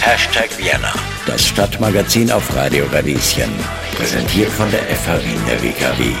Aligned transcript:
Hashtag 0.00 0.56
Vienna, 0.56 0.94
das 1.26 1.44
Stadtmagazin 1.48 2.30
auf 2.30 2.54
Radio 2.54 2.84
Radieschen. 2.92 3.50
Präsentiert 3.96 4.50
von 4.50 4.70
der 4.70 4.82
FH 4.82 5.18
Wien 5.24 5.40
der 5.48 5.60
WKW. 5.60 6.12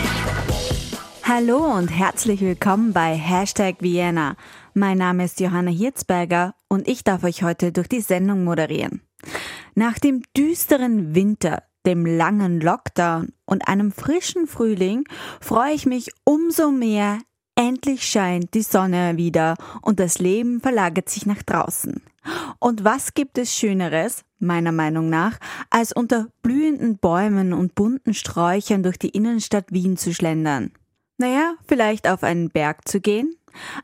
Hallo 1.22 1.58
und 1.58 1.86
herzlich 1.86 2.40
willkommen 2.40 2.92
bei 2.92 3.14
Hashtag 3.14 3.76
Vienna. 3.78 4.34
Mein 4.74 4.98
Name 4.98 5.24
ist 5.24 5.38
Johanna 5.38 5.70
Hirzberger 5.70 6.56
und 6.68 6.88
ich 6.88 7.04
darf 7.04 7.22
euch 7.22 7.44
heute 7.44 7.70
durch 7.70 7.86
die 7.86 8.00
Sendung 8.00 8.42
moderieren. 8.42 9.02
Nach 9.76 9.96
dem 10.00 10.24
düsteren 10.36 11.14
Winter, 11.14 11.62
dem 11.86 12.06
langen 12.06 12.60
Lockdown 12.60 13.28
und 13.44 13.68
einem 13.68 13.92
frischen 13.92 14.48
Frühling 14.48 15.04
freue 15.40 15.74
ich 15.74 15.86
mich 15.86 16.10
umso 16.24 16.72
mehr, 16.72 17.18
endlich 17.56 18.06
scheint 18.06 18.54
die 18.54 18.62
Sonne 18.62 19.16
wieder 19.16 19.56
und 19.82 20.00
das 20.00 20.18
Leben 20.18 20.60
verlagert 20.60 21.08
sich 21.08 21.26
nach 21.26 21.42
draußen. 21.42 22.02
Und 22.58 22.84
was 22.84 23.14
gibt 23.14 23.38
es 23.38 23.54
Schöneres, 23.54 24.24
meiner 24.38 24.72
Meinung 24.72 25.10
nach, 25.10 25.38
als 25.70 25.92
unter 25.92 26.28
blühenden 26.42 26.98
Bäumen 26.98 27.52
und 27.52 27.74
bunten 27.74 28.14
Sträuchern 28.14 28.82
durch 28.82 28.98
die 28.98 29.10
Innenstadt 29.10 29.66
Wien 29.70 29.96
zu 29.96 30.14
schlendern? 30.14 30.72
Naja, 31.18 31.54
vielleicht 31.66 32.08
auf 32.08 32.22
einen 32.22 32.50
Berg 32.50 32.88
zu 32.88 33.00
gehen? 33.00 33.34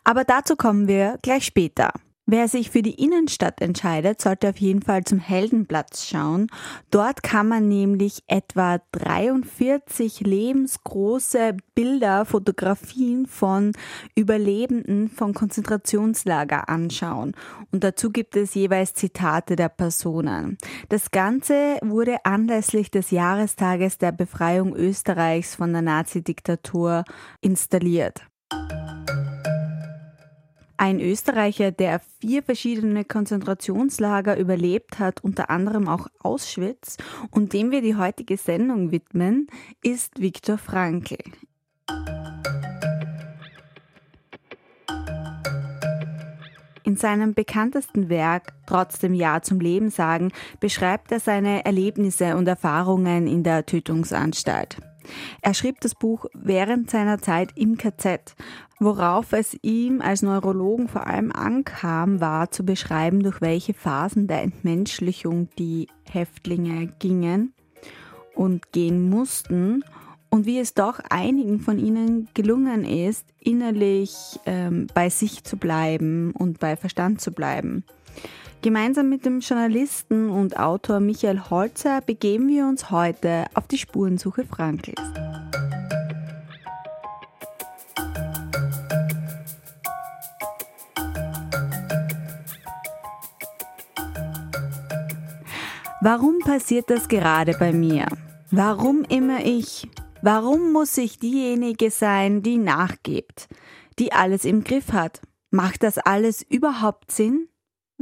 Aber 0.05 0.25
dazu 0.25 0.57
kommen 0.57 0.89
wir 0.89 1.19
gleich 1.23 1.45
später. 1.45 1.93
Wer 2.33 2.47
sich 2.47 2.71
für 2.71 2.83
die 2.83 2.95
Innenstadt 2.95 3.61
entscheidet, 3.61 4.23
sollte 4.23 4.51
auf 4.51 4.59
jeden 4.59 4.83
Fall 4.83 5.03
zum 5.03 5.19
Heldenplatz 5.19 6.07
schauen. 6.07 6.47
Dort 6.93 7.25
kann 7.25 7.49
man 7.49 7.67
nämlich 7.67 8.23
etwa 8.29 8.79
43 8.93 10.21
lebensgroße 10.21 11.57
Bilder, 11.75 12.25
Fotografien 12.25 13.27
von 13.27 13.73
Überlebenden 14.15 15.09
von 15.09 15.35
Konzentrationslager 15.35 16.69
anschauen. 16.69 17.35
Und 17.73 17.83
dazu 17.83 18.11
gibt 18.11 18.37
es 18.37 18.55
jeweils 18.55 18.95
Zitate 18.95 19.57
der 19.57 19.69
Personen. 19.69 20.57
Das 20.89 21.11
Ganze 21.11 21.79
wurde 21.83 22.25
anlässlich 22.25 22.93
des 22.93 23.11
Jahrestages 23.11 23.99
der 23.99 24.13
Befreiung 24.13 24.77
Österreichs 24.77 25.57
von 25.57 25.73
der 25.73 25.83
Nazidiktatur 25.83 27.03
installiert. 27.41 28.23
Ein 30.83 30.99
Österreicher, 30.99 31.73
der 31.73 32.01
vier 32.23 32.43
verschiedene 32.43 33.05
Konzentrationslager 33.05 34.39
überlebt 34.39 34.99
hat, 34.99 35.23
unter 35.23 35.51
anderem 35.51 35.89
auch 35.89 36.07
Auschwitz, 36.21 36.97
und 37.31 37.53
dem 37.53 37.71
wir 37.71 37.83
die 37.83 37.97
heutige 37.97 38.39
Sendung 38.39 38.91
widmen, 38.91 39.49
ist 39.83 40.23
Viktor 40.23 40.57
Frankl. 40.57 41.19
In 46.83 46.97
seinem 46.97 47.35
bekanntesten 47.35 48.09
Werk 48.09 48.55
Trotzdem 48.65 49.13
Ja 49.13 49.43
zum 49.43 49.61
Leben 49.61 49.91
sagen 49.91 50.33
beschreibt 50.61 51.13
er 51.13 51.21
seine 51.21 51.67
Erlebnisse 51.67 52.37
und 52.37 52.49
Erfahrungen 52.49 53.27
in 53.27 53.43
der 53.43 53.67
Tötungsanstalt. 53.67 54.79
Er 55.43 55.55
schrieb 55.55 55.81
das 55.81 55.95
Buch 55.95 56.27
während 56.35 56.91
seiner 56.91 57.19
Zeit 57.19 57.51
im 57.55 57.77
KZ. 57.77 58.35
Worauf 58.79 59.33
es 59.33 59.57
ihm 59.63 60.01
als 60.01 60.23
Neurologen 60.23 60.89
vor 60.89 61.07
allem 61.07 61.33
ankam, 61.33 62.21
war 62.21 62.51
zu 62.51 62.65
beschreiben, 62.65 63.23
durch 63.23 63.41
welche 63.41 63.75
Phasen 63.75 64.27
der 64.27 64.43
Entmenschlichung 64.43 65.49
die 65.59 65.89
Häftlinge 66.11 66.89
gingen 66.99 67.53
und 68.35 68.73
gehen 68.73 69.09
mussten 69.09 69.85
und 70.31 70.47
wie 70.47 70.61
es 70.61 70.75
doch 70.75 71.01
einigen 71.11 71.61
von 71.61 71.79
ihnen 71.79 72.29
gelungen 72.35 72.85
ist, 72.85 73.27
innerlich 73.41 74.39
ähm, 74.47 74.87
bei 74.95 75.11
sich 75.11 75.45
zu 75.45 75.57
bleiben 75.57 76.31
und 76.33 76.61
bei 76.61 76.77
Verstand 76.77 77.21
zu 77.21 77.33
bleiben. 77.33 77.85
Gemeinsam 78.63 79.09
mit 79.09 79.25
dem 79.25 79.41
Journalisten 79.41 80.29
und 80.29 80.59
Autor 80.59 81.01
Michael 81.01 81.41
Holzer 81.49 82.03
begeben 82.03 82.47
wir 82.49 82.67
uns 82.67 82.91
heute 82.91 83.47
auf 83.55 83.67
die 83.67 83.79
Spurensuche 83.79 84.45
Frankls. 84.45 85.01
Warum 96.03 96.41
passiert 96.41 96.91
das 96.91 97.09
gerade 97.09 97.57
bei 97.59 97.73
mir? 97.73 98.07
Warum 98.51 99.05
immer 99.05 99.43
ich? 99.43 99.89
Warum 100.21 100.73
muss 100.73 100.99
ich 100.99 101.19
diejenige 101.19 101.91
sein, 101.91 102.43
die 102.43 102.59
nachgibt, 102.59 103.49
die 103.99 104.13
alles 104.13 104.45
im 104.45 104.65
Griff 104.65 104.93
hat? 104.93 105.23
Macht 105.51 105.83
das 105.83 105.97
alles 105.97 106.43
überhaupt 106.43 107.11
Sinn? 107.11 107.50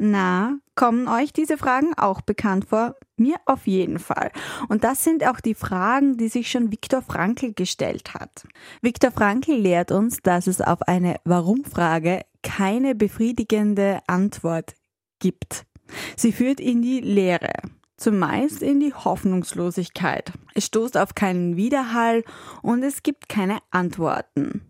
Na, 0.00 0.60
kommen 0.76 1.08
euch 1.08 1.32
diese 1.32 1.58
Fragen 1.58 1.92
auch 1.96 2.20
bekannt 2.20 2.66
vor? 2.66 2.94
Mir 3.16 3.34
auf 3.46 3.66
jeden 3.66 3.98
Fall. 3.98 4.30
Und 4.68 4.84
das 4.84 5.02
sind 5.02 5.26
auch 5.26 5.40
die 5.40 5.56
Fragen, 5.56 6.16
die 6.16 6.28
sich 6.28 6.52
schon 6.52 6.70
Viktor 6.70 7.02
Frankl 7.02 7.52
gestellt 7.52 8.14
hat. 8.14 8.46
Viktor 8.80 9.10
Frankl 9.10 9.54
lehrt 9.54 9.90
uns, 9.90 10.18
dass 10.22 10.46
es 10.46 10.60
auf 10.60 10.82
eine 10.82 11.16
Warum-Frage 11.24 12.20
keine 12.44 12.94
befriedigende 12.94 13.98
Antwort 14.06 14.74
gibt. 15.18 15.66
Sie 16.16 16.30
führt 16.30 16.60
in 16.60 16.80
die 16.80 17.00
Leere, 17.00 17.54
zumeist 17.96 18.62
in 18.62 18.78
die 18.78 18.94
Hoffnungslosigkeit. 18.94 20.30
Es 20.54 20.66
stoßt 20.66 20.96
auf 20.96 21.16
keinen 21.16 21.56
Widerhall 21.56 22.22
und 22.62 22.84
es 22.84 23.02
gibt 23.02 23.28
keine 23.28 23.58
Antworten. 23.72 24.62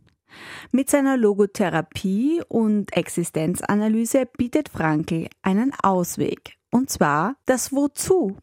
Mit 0.72 0.90
seiner 0.90 1.16
Logotherapie 1.16 2.42
und 2.48 2.96
Existenzanalyse 2.96 4.26
bietet 4.36 4.68
Frankl 4.68 5.28
einen 5.42 5.72
Ausweg, 5.82 6.58
und 6.70 6.90
zwar 6.90 7.36
das 7.46 7.72
Wozu. 7.72 8.36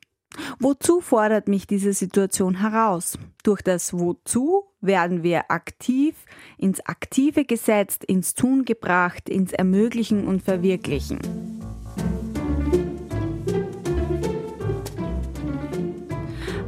Wozu 0.60 1.02
fordert 1.02 1.48
mich 1.48 1.68
diese 1.68 1.94
Situation 1.94 2.60
heraus? 2.60 3.18
Durch 3.44 3.62
das 3.62 3.94
Wozu 3.94 4.66
werden 4.82 5.24
wir 5.24 5.50
aktiv, 5.50 6.16
ins 6.58 6.82
Aktive 6.86 7.46
gesetzt, 7.46 8.04
ins 8.04 8.34
Tun 8.34 8.66
gebracht, 8.66 9.30
ins 9.30 9.54
Ermöglichen 9.54 10.28
und 10.28 10.44
Verwirklichen. 10.44 11.20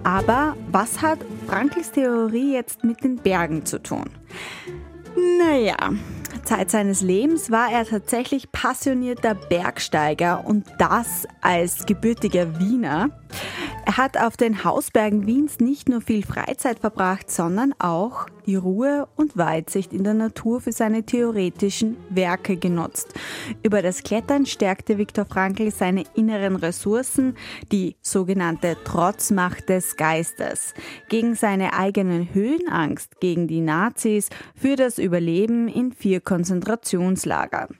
Aber 0.03 0.55
was 0.71 1.01
hat 1.01 1.19
Frankls 1.47 1.91
Theorie 1.91 2.53
jetzt 2.53 2.85
mit 2.85 3.03
den 3.03 3.17
Bergen 3.17 3.65
zu 3.65 3.83
tun? 3.83 4.09
Naja, 5.17 5.75
Zeit 6.44 6.69
seines 6.69 7.01
Lebens 7.01 7.50
war 7.50 7.72
er 7.72 7.85
tatsächlich 7.85 8.51
passionierter 8.51 9.33
Bergsteiger 9.33 10.45
und 10.45 10.66
das 10.78 11.28
als 11.41 11.88
gebürtiger 11.88 12.59
Wiener. 12.59 13.09
Er 13.85 13.95
hat 13.95 14.17
auf 14.17 14.35
den 14.35 14.65
Hausbergen 14.65 15.25
Wiens 15.27 15.59
nicht 15.59 15.88
nur 15.88 16.01
viel 16.01 16.25
Freizeit 16.25 16.79
verbracht, 16.79 17.31
sondern 17.31 17.73
auch 17.79 18.25
die 18.45 18.55
Ruhe 18.55 19.07
und 19.15 19.38
Weitsicht 19.38 19.93
in 19.93 20.03
der 20.03 20.13
Natur 20.13 20.59
für 20.59 20.73
seine 20.73 21.03
theoretischen 21.03 21.95
Werke 22.09 22.57
genutzt. 22.57 23.13
Über 23.63 23.81
das 23.81 24.03
Klettern 24.03 24.45
stärkte 24.45 24.97
Viktor 24.97 25.25
Frankl 25.25 25.71
seine 25.71 26.03
inneren 26.15 26.57
Ressourcen, 26.57 27.35
die 27.71 27.95
sogenannte 28.01 28.75
Trotzmacht 28.83 29.69
des 29.69 29.95
Geistes, 29.95 30.73
gegen 31.07 31.35
seine 31.35 31.73
eigenen 31.73 32.33
Höhenangst, 32.33 33.19
gegen 33.21 33.47
die 33.47 33.61
Nazis, 33.61 34.29
für 34.53 34.75
das 34.75 34.97
Überleben 34.97 35.69
in 35.69 35.94
vier 35.94 36.19
Konzentrationslagern. 36.19 37.77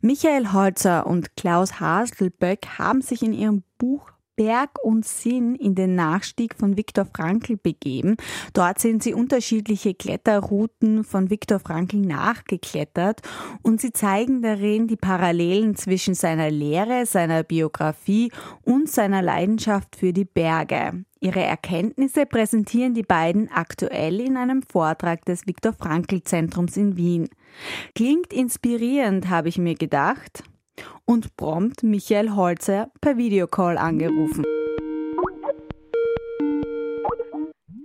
Michael 0.00 0.52
Holzer 0.52 1.06
und 1.06 1.36
Klaus 1.36 1.80
Haselböck 1.80 2.78
haben 2.78 3.00
sich 3.00 3.22
in 3.22 3.32
ihrem 3.32 3.62
Buch 3.78 4.10
Berg 4.36 4.70
und 4.82 5.04
Sinn 5.04 5.54
in 5.54 5.74
den 5.74 5.94
Nachstieg 5.94 6.54
von 6.54 6.76
Viktor 6.76 7.06
Frankl 7.06 7.56
begeben. 7.56 8.16
Dort 8.52 8.78
sind 8.78 9.02
sie 9.02 9.14
unterschiedliche 9.14 9.94
Kletterrouten 9.94 11.04
von 11.04 11.30
Viktor 11.30 11.58
Frankl 11.58 11.96
nachgeklettert 11.96 13.22
und 13.62 13.80
sie 13.80 13.92
zeigen 13.92 14.42
darin 14.42 14.86
die 14.86 14.96
Parallelen 14.96 15.74
zwischen 15.74 16.14
seiner 16.14 16.50
Lehre, 16.50 17.06
seiner 17.06 17.42
Biografie 17.42 18.30
und 18.62 18.90
seiner 18.90 19.22
Leidenschaft 19.22 19.96
für 19.96 20.12
die 20.12 20.26
Berge. 20.26 21.04
Ihre 21.18 21.42
Erkenntnisse 21.42 22.26
präsentieren 22.26 22.94
die 22.94 23.02
beiden 23.02 23.50
aktuell 23.50 24.20
in 24.20 24.36
einem 24.36 24.62
Vortrag 24.62 25.24
des 25.24 25.46
Viktor 25.46 25.72
Frankl 25.72 26.22
Zentrums 26.22 26.76
in 26.76 26.96
Wien. 26.96 27.28
Klingt 27.94 28.32
inspirierend, 28.34 29.30
habe 29.30 29.48
ich 29.48 29.56
mir 29.56 29.74
gedacht 29.74 30.44
und 31.04 31.36
prompt 31.36 31.82
Michael 31.82 32.34
Holzer 32.34 32.90
per 33.00 33.16
Videocall 33.16 33.78
angerufen. 33.78 34.44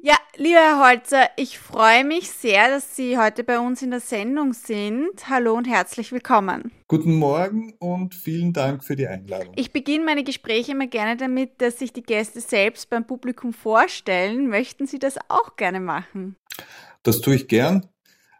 Ja, 0.04 0.16
lieber 0.36 0.60
Herr 0.60 0.90
Holzer, 0.90 1.30
ich 1.38 1.60
freue 1.60 2.04
mich 2.04 2.32
sehr, 2.32 2.70
dass 2.70 2.96
Sie 2.96 3.20
heute 3.20 3.44
bei 3.44 3.60
uns 3.60 3.84
in 3.84 3.92
der 3.92 4.00
Sendung 4.00 4.54
sind. 4.54 5.30
Hallo 5.30 5.54
und 5.54 5.66
herzlich 5.66 6.12
willkommen. 6.12 6.72
Guten 6.88 7.14
Morgen 7.16 7.74
und 7.78 8.16
vielen 8.16 8.52
Dank 8.52 8.84
für 8.84 8.96
die 8.96 9.08
Einladung. 9.08 9.54
Ich 9.56 9.72
beginne 9.72 10.04
meine 10.04 10.24
Gespräche 10.24 10.72
immer 10.72 10.88
gerne 10.88 11.18
damit, 11.18 11.62
dass 11.62 11.78
sich 11.78 11.94
die 11.94 12.02
Gäste 12.02 12.42
selbst 12.42 12.90
beim 12.90 13.06
Publikum 13.06 13.54
vorstellen. 13.54 14.48
Möchten 14.48 14.88
Sie 14.88 14.98
das 14.98 15.20
auch 15.28 15.56
gerne 15.56 15.80
machen? 15.80 16.36
Das 17.04 17.22
tue 17.22 17.36
ich 17.36 17.48
gern. 17.48 17.88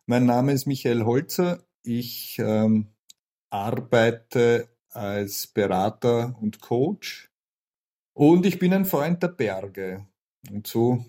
Mein 0.08 0.26
Name 0.26 0.54
ist 0.54 0.66
Michael 0.66 1.06
Holzer. 1.06 1.64
Ich 1.84 2.38
ähm, 2.40 2.88
arbeite 3.52 4.70
als 4.90 5.48
Berater 5.48 6.36
und 6.42 6.60
Coach. 6.60 7.30
Und 8.14 8.46
ich 8.46 8.58
bin 8.58 8.74
ein 8.74 8.86
Freund 8.86 9.22
der 9.22 9.30
Berge. 9.30 10.08
Und 10.50 10.66
so 10.68 11.06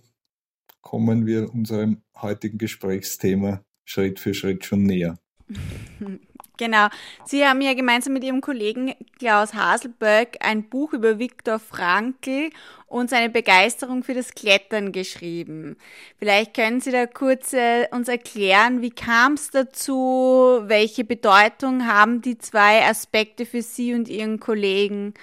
kommen 0.81 1.27
wir 1.27 1.53
unserem 1.53 2.03
heutigen 2.17 2.59
Gesprächsthema 2.59 3.65
Schritt 3.85 4.21
für 4.21 4.35
Schritt 4.35 4.65
schon 4.65 4.85
näher. 4.85 5.19
Genau. 6.59 6.89
Sie 7.25 7.45
haben 7.45 7.61
ja 7.63 7.75
gemeinsam 7.75 8.13
mit 8.13 8.25
Ihrem 8.25 8.41
Kollegen 8.43 8.95
Klaus 9.19 9.55
Haselböck 9.55 10.37
ein 10.41 10.69
Buch 10.69 10.93
über 10.93 11.19
Viktor 11.19 11.59
Frankl 11.59 12.51
und 12.87 13.09
seine 13.09 13.31
Begeisterung 13.31 14.05
für 14.05 14.13
das 14.13 14.35
Klettern 14.35 14.93
geschrieben. 14.93 15.77
Vielleicht 16.19 16.55
können 16.55 16.81
Sie 16.81 16.93
da 16.93 17.07
kurz 17.07 17.55
äh, 17.55 17.87
uns 17.91 18.09
erklären, 18.09 18.83
wie 18.83 18.91
kam 18.91 19.33
es 19.33 19.51
dazu? 19.51 20.61
Welche 20.67 21.05
Bedeutung 21.05 21.87
haben 21.87 22.21
die 22.21 22.37
zwei 22.37 22.87
Aspekte 22.87 23.47
für 23.47 23.63
Sie 23.63 23.95
und 23.95 24.09
Ihren 24.09 24.39
Kollegen? 24.39 25.15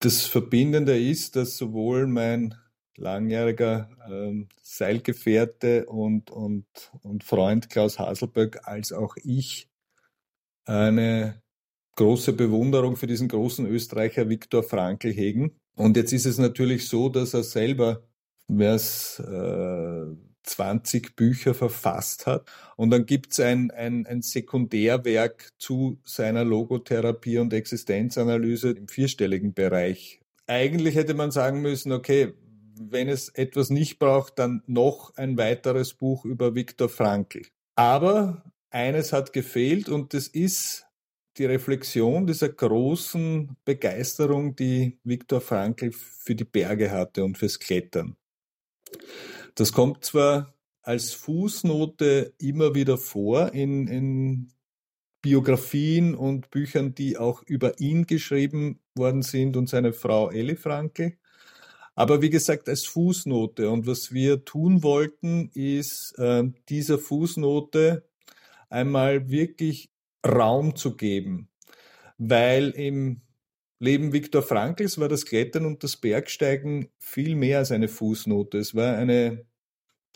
Das 0.00 0.26
Verbindende 0.26 0.98
ist, 0.98 1.36
dass 1.36 1.56
sowohl 1.56 2.06
mein 2.06 2.54
langjähriger 2.96 3.88
ähm, 4.10 4.48
Seilgefährte 4.62 5.86
und, 5.86 6.30
und, 6.30 6.66
und 7.02 7.24
Freund 7.24 7.70
Klaus 7.70 7.98
Haselböck 7.98 8.60
als 8.64 8.92
auch 8.92 9.16
ich 9.22 9.67
eine 10.68 11.42
große 11.96 12.32
Bewunderung 12.32 12.96
für 12.96 13.06
diesen 13.06 13.28
großen 13.28 13.66
Österreicher 13.66 14.28
Viktor 14.28 14.62
Frankl 14.62 15.12
hegen. 15.12 15.58
Und 15.74 15.96
jetzt 15.96 16.12
ist 16.12 16.26
es 16.26 16.38
natürlich 16.38 16.88
so, 16.88 17.08
dass 17.08 17.34
er 17.34 17.42
selber 17.42 18.02
mehr 18.46 18.72
als 18.72 19.18
äh, 19.20 20.06
20 20.44 21.16
Bücher 21.16 21.54
verfasst 21.54 22.26
hat. 22.26 22.50
Und 22.76 22.90
dann 22.90 23.06
gibt 23.06 23.32
es 23.32 23.40
ein, 23.40 23.70
ein, 23.70 24.06
ein 24.06 24.22
Sekundärwerk 24.22 25.50
zu 25.58 26.00
seiner 26.04 26.44
Logotherapie 26.44 27.38
und 27.38 27.52
Existenzanalyse 27.52 28.70
im 28.70 28.88
vierstelligen 28.88 29.54
Bereich. 29.54 30.20
Eigentlich 30.46 30.94
hätte 30.94 31.14
man 31.14 31.30
sagen 31.30 31.60
müssen, 31.60 31.92
okay, 31.92 32.32
wenn 32.80 33.08
es 33.08 33.28
etwas 33.28 33.70
nicht 33.70 33.98
braucht, 33.98 34.38
dann 34.38 34.62
noch 34.66 35.14
ein 35.16 35.36
weiteres 35.36 35.94
Buch 35.94 36.24
über 36.24 36.54
Viktor 36.54 36.88
Frankl. 36.88 37.42
Aber 37.74 38.44
eines 38.70 39.12
hat 39.12 39.32
gefehlt 39.32 39.88
und 39.88 40.14
das 40.14 40.28
ist 40.28 40.86
die 41.38 41.44
Reflexion 41.44 42.26
dieser 42.26 42.48
großen 42.48 43.56
Begeisterung, 43.64 44.56
die 44.56 44.98
Viktor 45.04 45.40
Frankl 45.40 45.92
für 45.92 46.34
die 46.34 46.44
Berge 46.44 46.90
hatte 46.90 47.24
und 47.24 47.38
fürs 47.38 47.58
Klettern. 47.58 48.16
Das 49.54 49.72
kommt 49.72 50.04
zwar 50.04 50.54
als 50.82 51.12
Fußnote 51.12 52.34
immer 52.38 52.74
wieder 52.74 52.98
vor 52.98 53.52
in, 53.52 53.86
in 53.88 54.52
Biografien 55.20 56.14
und 56.14 56.50
Büchern, 56.50 56.94
die 56.94 57.18
auch 57.18 57.42
über 57.42 57.78
ihn 57.80 58.06
geschrieben 58.06 58.80
worden 58.94 59.22
sind 59.22 59.56
und 59.56 59.68
seine 59.68 59.92
Frau 59.92 60.30
Elli 60.30 60.56
Frankl. 60.56 61.18
Aber 61.94 62.22
wie 62.22 62.30
gesagt, 62.30 62.68
als 62.68 62.86
Fußnote. 62.86 63.68
Und 63.70 63.86
was 63.86 64.12
wir 64.12 64.44
tun 64.44 64.82
wollten, 64.82 65.50
ist 65.52 66.16
äh, 66.18 66.44
dieser 66.68 66.98
Fußnote 66.98 68.07
einmal 68.68 69.30
wirklich 69.30 69.90
Raum 70.26 70.76
zu 70.76 70.96
geben. 70.96 71.48
Weil 72.18 72.70
im 72.70 73.22
Leben 73.78 74.12
Viktor 74.12 74.42
Frankls 74.42 74.98
war 74.98 75.08
das 75.08 75.24
Klettern 75.24 75.64
und 75.64 75.84
das 75.84 75.96
Bergsteigen 75.96 76.88
viel 76.98 77.36
mehr 77.36 77.58
als 77.58 77.70
eine 77.70 77.88
Fußnote. 77.88 78.58
Es 78.58 78.74
war 78.74 78.96
eine, 78.96 79.46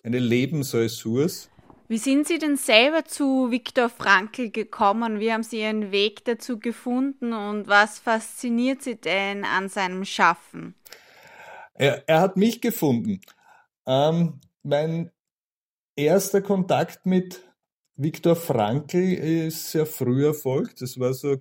eine 0.03 0.19
Lebensressource. 0.19 1.49
Wie 1.89 1.99
sind 1.99 2.27
Sie 2.27 2.39
denn 2.39 2.57
selber 2.57 3.05
zu 3.05 3.51
Viktor 3.51 3.89
Frankl 3.89 4.51
gekommen? 4.51 5.21
Wie 5.21 5.33
haben 5.33 5.43
Sie 5.43 5.61
Ihren 5.61 5.93
Weg 5.93 6.25
dazu 6.25 6.59
gefunden 6.59 7.33
und 7.33 7.69
was 7.69 7.99
fasziniert 7.99 8.83
Sie 8.83 8.97
denn 8.97 9.45
an 9.45 9.69
seinem 9.69 10.05
Schaffen? 10.05 10.75
Er, 11.75 12.03
er 12.09 12.21
hat 12.21 12.37
mich 12.37 12.61
gefunden. 12.61 13.21
Ähm, 13.87 14.41
mein 14.63 15.11
erster 15.95 16.41
Kontakt 16.41 17.07
mit 17.07 17.43
Viktor 17.97 18.37
Frankl 18.37 18.99
ist 18.99 19.71
sehr 19.71 19.87
früh 19.87 20.27
erfolgt. 20.27 20.81
Das 20.81 20.99
war 20.99 21.13
so, 21.15 21.37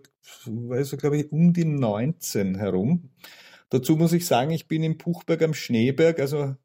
war 0.45 0.83
so 0.83 0.97
glaube 0.97 1.17
ich, 1.17 1.31
um 1.31 1.53
die 1.53 1.65
19 1.65 2.55
herum. 2.55 3.09
Dazu 3.69 3.95
muss 3.95 4.13
ich 4.13 4.25
sagen, 4.25 4.51
ich 4.51 4.67
bin 4.67 4.83
in 4.83 4.97
Buchberg 4.97 5.41
am 5.43 5.53
Schneeberg, 5.53 6.19
also 6.19 6.55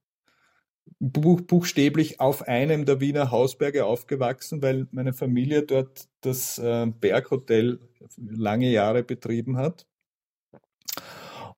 buch, 0.98 1.40
buchstäblich 1.42 2.20
auf 2.20 2.42
einem 2.42 2.84
der 2.84 3.00
Wiener 3.00 3.30
Hausberge 3.30 3.86
aufgewachsen, 3.86 4.62
weil 4.62 4.88
meine 4.90 5.12
Familie 5.12 5.62
dort 5.62 6.08
das 6.20 6.58
äh, 6.58 6.86
Berghotel 6.86 7.80
lange 8.16 8.70
Jahre 8.70 9.02
betrieben 9.04 9.56
hat. 9.56 9.86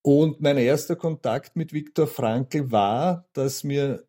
Und 0.02 0.40
mein 0.40 0.58
erster 0.58 0.96
Kontakt 0.96 1.56
mit 1.56 1.72
Viktor 1.72 2.06
Frankl 2.06 2.70
war, 2.70 3.26
dass 3.32 3.64
mir 3.64 4.04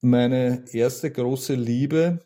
meine 0.00 0.64
erste 0.72 1.10
große 1.10 1.54
Liebe 1.54 2.20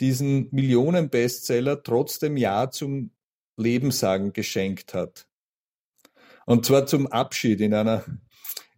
diesen 0.00 0.48
Millionenbestseller 0.50 1.82
trotzdem 1.82 2.36
Ja 2.36 2.70
zum 2.70 3.10
Lebensagen 3.56 4.32
geschenkt 4.32 4.94
hat. 4.94 5.26
Und 6.46 6.66
zwar 6.66 6.86
zum 6.86 7.06
Abschied 7.06 7.60
in 7.60 7.72
einer, 7.72 8.04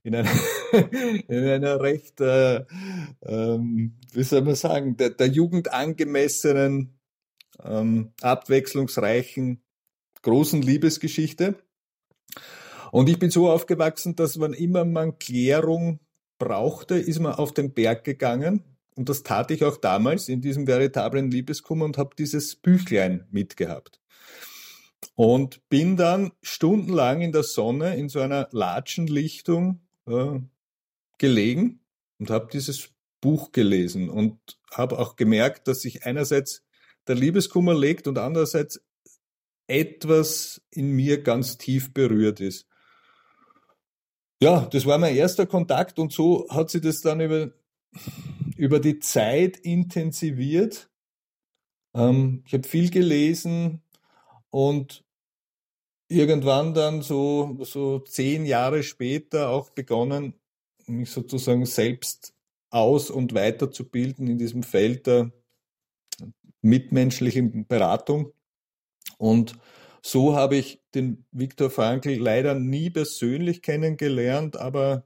in 0.03 0.15
einer, 0.15 0.31
in 1.29 1.45
einer 1.45 1.81
recht, 1.81 2.21
äh, 2.21 2.65
ähm, 3.23 3.99
wie 4.13 4.23
soll 4.23 4.43
man 4.43 4.55
sagen, 4.55 4.97
der, 4.97 5.11
der 5.11 5.29
Jugend 5.29 5.73
angemessenen, 5.73 6.99
ähm, 7.65 8.13
abwechslungsreichen, 8.21 9.63
großen 10.23 10.63
Liebesgeschichte. 10.63 11.57
Und 12.93 13.09
ich 13.09 13.19
bin 13.19 13.31
so 13.31 13.51
aufgewachsen, 13.51 14.15
dass 14.15 14.39
wann 14.39 14.53
immer 14.53 14.85
man 14.85 15.19
Klärung 15.19 16.01
brauchte, 16.39 16.97
ist 16.97 17.19
man 17.19 17.35
auf 17.35 17.53
den 17.53 17.73
Berg 17.73 18.05
gegangen 18.05 18.76
und 18.97 19.11
das 19.11 19.23
tat 19.23 19.51
ich 19.51 19.63
auch 19.63 19.77
damals 19.77 20.29
in 20.29 20.41
diesem 20.41 20.67
veritablen 20.67 21.31
Liebeskummer 21.31 21.85
und 21.85 21.99
habe 21.99 22.17
dieses 22.19 22.57
Büchlein 22.57 23.27
mitgehabt. 23.31 24.01
Und 25.15 25.69
bin 25.69 25.97
dann 25.97 26.33
stundenlang 26.43 27.21
in 27.21 27.33
der 27.33 27.43
Sonne 27.43 27.97
in 27.97 28.09
so 28.09 28.21
einer 28.21 28.49
Latschenlichtung 28.53 29.81
äh, 30.07 30.41
gelegen 31.19 31.81
und 32.19 32.31
habe 32.31 32.49
dieses 32.51 32.89
Buch 33.21 33.53
gelesen 33.53 34.09
und 34.09 34.39
habe 34.73 34.99
auch 34.99 35.17
gemerkt, 35.17 35.69
dass 35.69 35.81
sich 35.81 36.07
einerseits 36.07 36.65
der 37.07 37.17
Liebeskummer 37.17 37.75
legt 37.75 38.09
und 38.09 38.19
andererseits 38.19 38.81
etwas 39.67 40.63
in 40.71 40.91
mir 40.93 41.23
ganz 41.23 41.59
tief 41.59 41.93
berührt 41.93 42.41
ist. 42.41 42.67
Ja, 44.41 44.67
das 44.67 44.87
war 44.87 44.99
mein 44.99 45.17
erster 45.17 45.47
Kontakt 45.47 45.99
und 45.99 46.13
so 46.13 46.47
hat 46.51 46.71
sich 46.71 46.83
das 46.83 47.01
dann 47.01 47.21
über 47.21 47.53
über 48.57 48.81
die 48.81 48.99
Zeit 48.99 49.57
intensiviert. 49.59 50.91
Ähm, 51.95 52.43
ich 52.47 52.55
habe 52.55 52.67
viel 52.67 52.91
gelesen 52.91 53.83
und 54.51 55.05
irgendwann 56.09 56.75
dann 56.75 57.03
so, 57.03 57.59
so 57.63 57.99
zehn 58.01 58.47
Jahre 58.47 58.83
später 58.83 59.51
auch 59.51 59.71
begonnen, 59.71 60.35
mich 60.87 61.11
sozusagen 61.11 61.67
selbst 61.67 62.35
aus- 62.71 63.11
und 63.11 63.35
weiterzubilden 63.35 64.29
in 64.29 64.39
diesem 64.39 64.63
Feld 64.63 65.07
der 65.07 65.33
mitmenschlichen 66.63 67.67
Beratung. 67.67 68.33
Und 69.19 69.55
so 70.03 70.37
habe 70.37 70.57
ich 70.57 70.81
den 70.95 71.25
Viktor 71.33 71.71
Frankl 71.71 72.15
leider 72.15 72.55
nie 72.55 72.91
persönlich 72.91 73.63
kennengelernt, 73.63 74.57
aber 74.57 75.05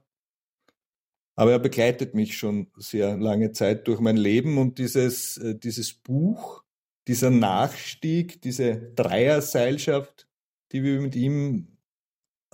aber 1.35 1.51
er 1.51 1.59
begleitet 1.59 2.13
mich 2.13 2.37
schon 2.37 2.67
sehr 2.77 3.17
lange 3.17 3.51
Zeit 3.51 3.87
durch 3.87 3.99
mein 3.99 4.17
Leben 4.17 4.57
und 4.57 4.77
dieses, 4.77 5.37
äh, 5.37 5.55
dieses 5.55 5.93
Buch, 5.93 6.63
dieser 7.07 7.29
Nachstieg, 7.29 8.41
diese 8.41 8.91
Dreierseilschaft, 8.95 10.27
die 10.71 10.83
wir 10.83 11.01
mit 11.01 11.15
ihm 11.15 11.77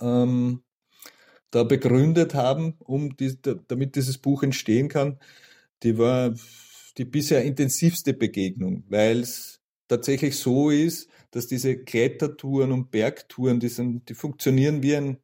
ähm, 0.00 0.62
da 1.50 1.64
begründet 1.64 2.34
haben, 2.34 2.74
um 2.78 3.16
die, 3.16 3.36
damit 3.40 3.96
dieses 3.96 4.18
Buch 4.18 4.42
entstehen 4.42 4.88
kann, 4.88 5.18
die 5.82 5.98
war 5.98 6.34
die 6.96 7.04
bisher 7.04 7.44
intensivste 7.44 8.12
Begegnung, 8.12 8.84
weil 8.88 9.20
es 9.20 9.60
tatsächlich 9.86 10.36
so 10.36 10.70
ist, 10.70 11.08
dass 11.30 11.46
diese 11.46 11.78
Klettertouren 11.78 12.72
und 12.72 12.90
Bergtouren, 12.90 13.60
die, 13.60 13.68
sind, 13.68 14.08
die 14.08 14.14
funktionieren 14.14 14.82
wie 14.82 14.96
ein 14.96 15.18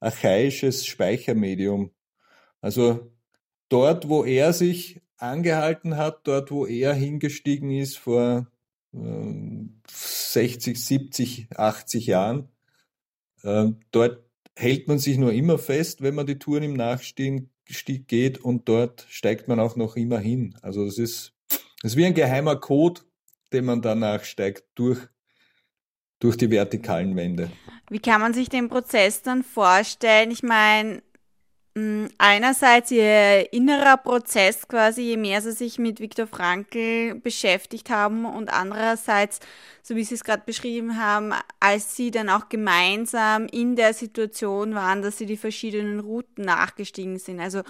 archaisches 0.00 0.86
Speichermedium. 0.86 1.92
Also 2.60 3.12
dort, 3.68 4.08
wo 4.08 4.24
er 4.24 4.52
sich 4.52 5.00
angehalten 5.16 5.96
hat, 5.96 6.26
dort, 6.26 6.50
wo 6.50 6.66
er 6.66 6.94
hingestiegen 6.94 7.70
ist 7.70 7.98
vor 7.98 8.46
äh, 8.92 9.68
60, 9.88 10.82
70, 10.82 11.48
80 11.54 12.06
Jahren, 12.06 12.48
äh, 13.42 13.68
dort 13.90 14.24
hält 14.56 14.88
man 14.88 14.98
sich 14.98 15.16
nur 15.16 15.32
immer 15.32 15.58
fest, 15.58 16.02
wenn 16.02 16.14
man 16.14 16.26
die 16.26 16.38
Touren 16.38 16.62
im 16.62 16.74
Nachstieg 16.74 17.48
geht 18.08 18.38
und 18.38 18.68
dort 18.68 19.06
steigt 19.08 19.48
man 19.48 19.60
auch 19.60 19.76
noch 19.76 19.96
immer 19.96 20.18
hin. 20.18 20.56
Also 20.60 20.84
das 20.84 20.98
ist, 20.98 21.32
das 21.82 21.92
ist 21.92 21.96
wie 21.96 22.04
ein 22.04 22.14
geheimer 22.14 22.56
Code, 22.56 23.00
den 23.52 23.64
man 23.64 23.80
da 23.80 23.94
nachsteigt 23.94 24.64
durch 24.74 24.98
durch 26.20 26.36
die 26.36 26.50
vertikalen 26.50 27.16
Wände. 27.16 27.50
Wie 27.88 27.98
kann 27.98 28.20
man 28.20 28.34
sich 28.34 28.48
den 28.48 28.68
Prozess 28.68 29.22
dann 29.22 29.42
vorstellen? 29.42 30.30
Ich 30.30 30.42
meine, 30.42 31.02
einerseits 32.18 32.90
ihr 32.90 33.52
innerer 33.52 33.96
Prozess 33.96 34.66
quasi, 34.66 35.02
je 35.02 35.16
mehr 35.16 35.40
sie 35.42 35.52
sich 35.52 35.78
mit 35.78 36.00
Viktor 36.00 36.26
Frankl 36.26 37.14
beschäftigt 37.16 37.90
haben 37.90 38.24
und 38.24 38.52
andererseits, 38.52 39.40
so 39.82 39.96
wie 39.96 40.04
Sie 40.04 40.14
es 40.14 40.24
gerade 40.24 40.42
beschrieben 40.46 40.96
haben, 40.96 41.32
als 41.58 41.96
Sie 41.96 42.10
dann 42.10 42.28
auch 42.28 42.48
gemeinsam 42.48 43.46
in 43.46 43.76
der 43.76 43.94
Situation 43.94 44.74
waren, 44.74 45.02
dass 45.02 45.18
Sie 45.18 45.26
die 45.26 45.36
verschiedenen 45.36 46.00
Routen 46.00 46.44
nachgestiegen 46.44 47.18
sind. 47.18 47.40
Also 47.40 47.62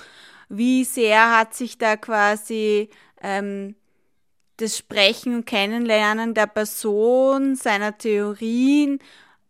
wie 0.48 0.84
sehr 0.84 1.38
hat 1.38 1.54
sich 1.54 1.78
da 1.78 1.96
quasi 1.96 2.90
ähm, 3.22 3.74
das 4.56 4.76
Sprechen 4.76 5.34
und 5.34 5.46
Kennenlernen 5.46 6.34
der 6.34 6.46
Person, 6.46 7.54
seiner 7.56 7.96
Theorien 7.96 8.98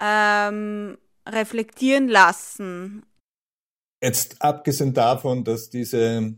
ähm, 0.00 0.96
reflektieren 1.26 2.08
lassen. 2.08 3.04
Jetzt 4.02 4.40
abgesehen 4.40 4.94
davon, 4.94 5.44
dass 5.44 5.68
diese, 5.68 6.34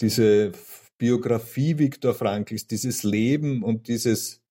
diese 0.00 0.52
Biografie 0.98 1.78
Viktor 1.78 2.14
Frankls, 2.14 2.66
dieses 2.66 3.02
Leben 3.02 3.62
und 3.62 3.88
dieses 3.88 4.42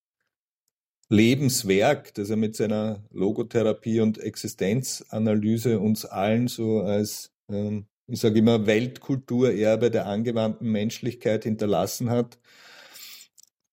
Lebenswerk, 1.10 2.14
das 2.16 2.30
er 2.30 2.36
mit 2.36 2.56
seiner 2.56 3.04
Logotherapie 3.12 4.02
und 4.02 4.18
Existenzanalyse 4.18 5.80
uns 5.80 6.06
allen 6.06 6.48
so 6.48 6.82
als, 6.82 7.32
ähm, 7.50 7.88
ich 8.08 8.20
sage 8.20 8.40
immer, 8.40 8.66
Weltkulturerbe 8.66 9.92
der 9.92 10.08
angewandten 10.08 10.72
Menschlichkeit 10.72 11.44
hinterlassen 11.44 12.10
hat, 12.10 12.40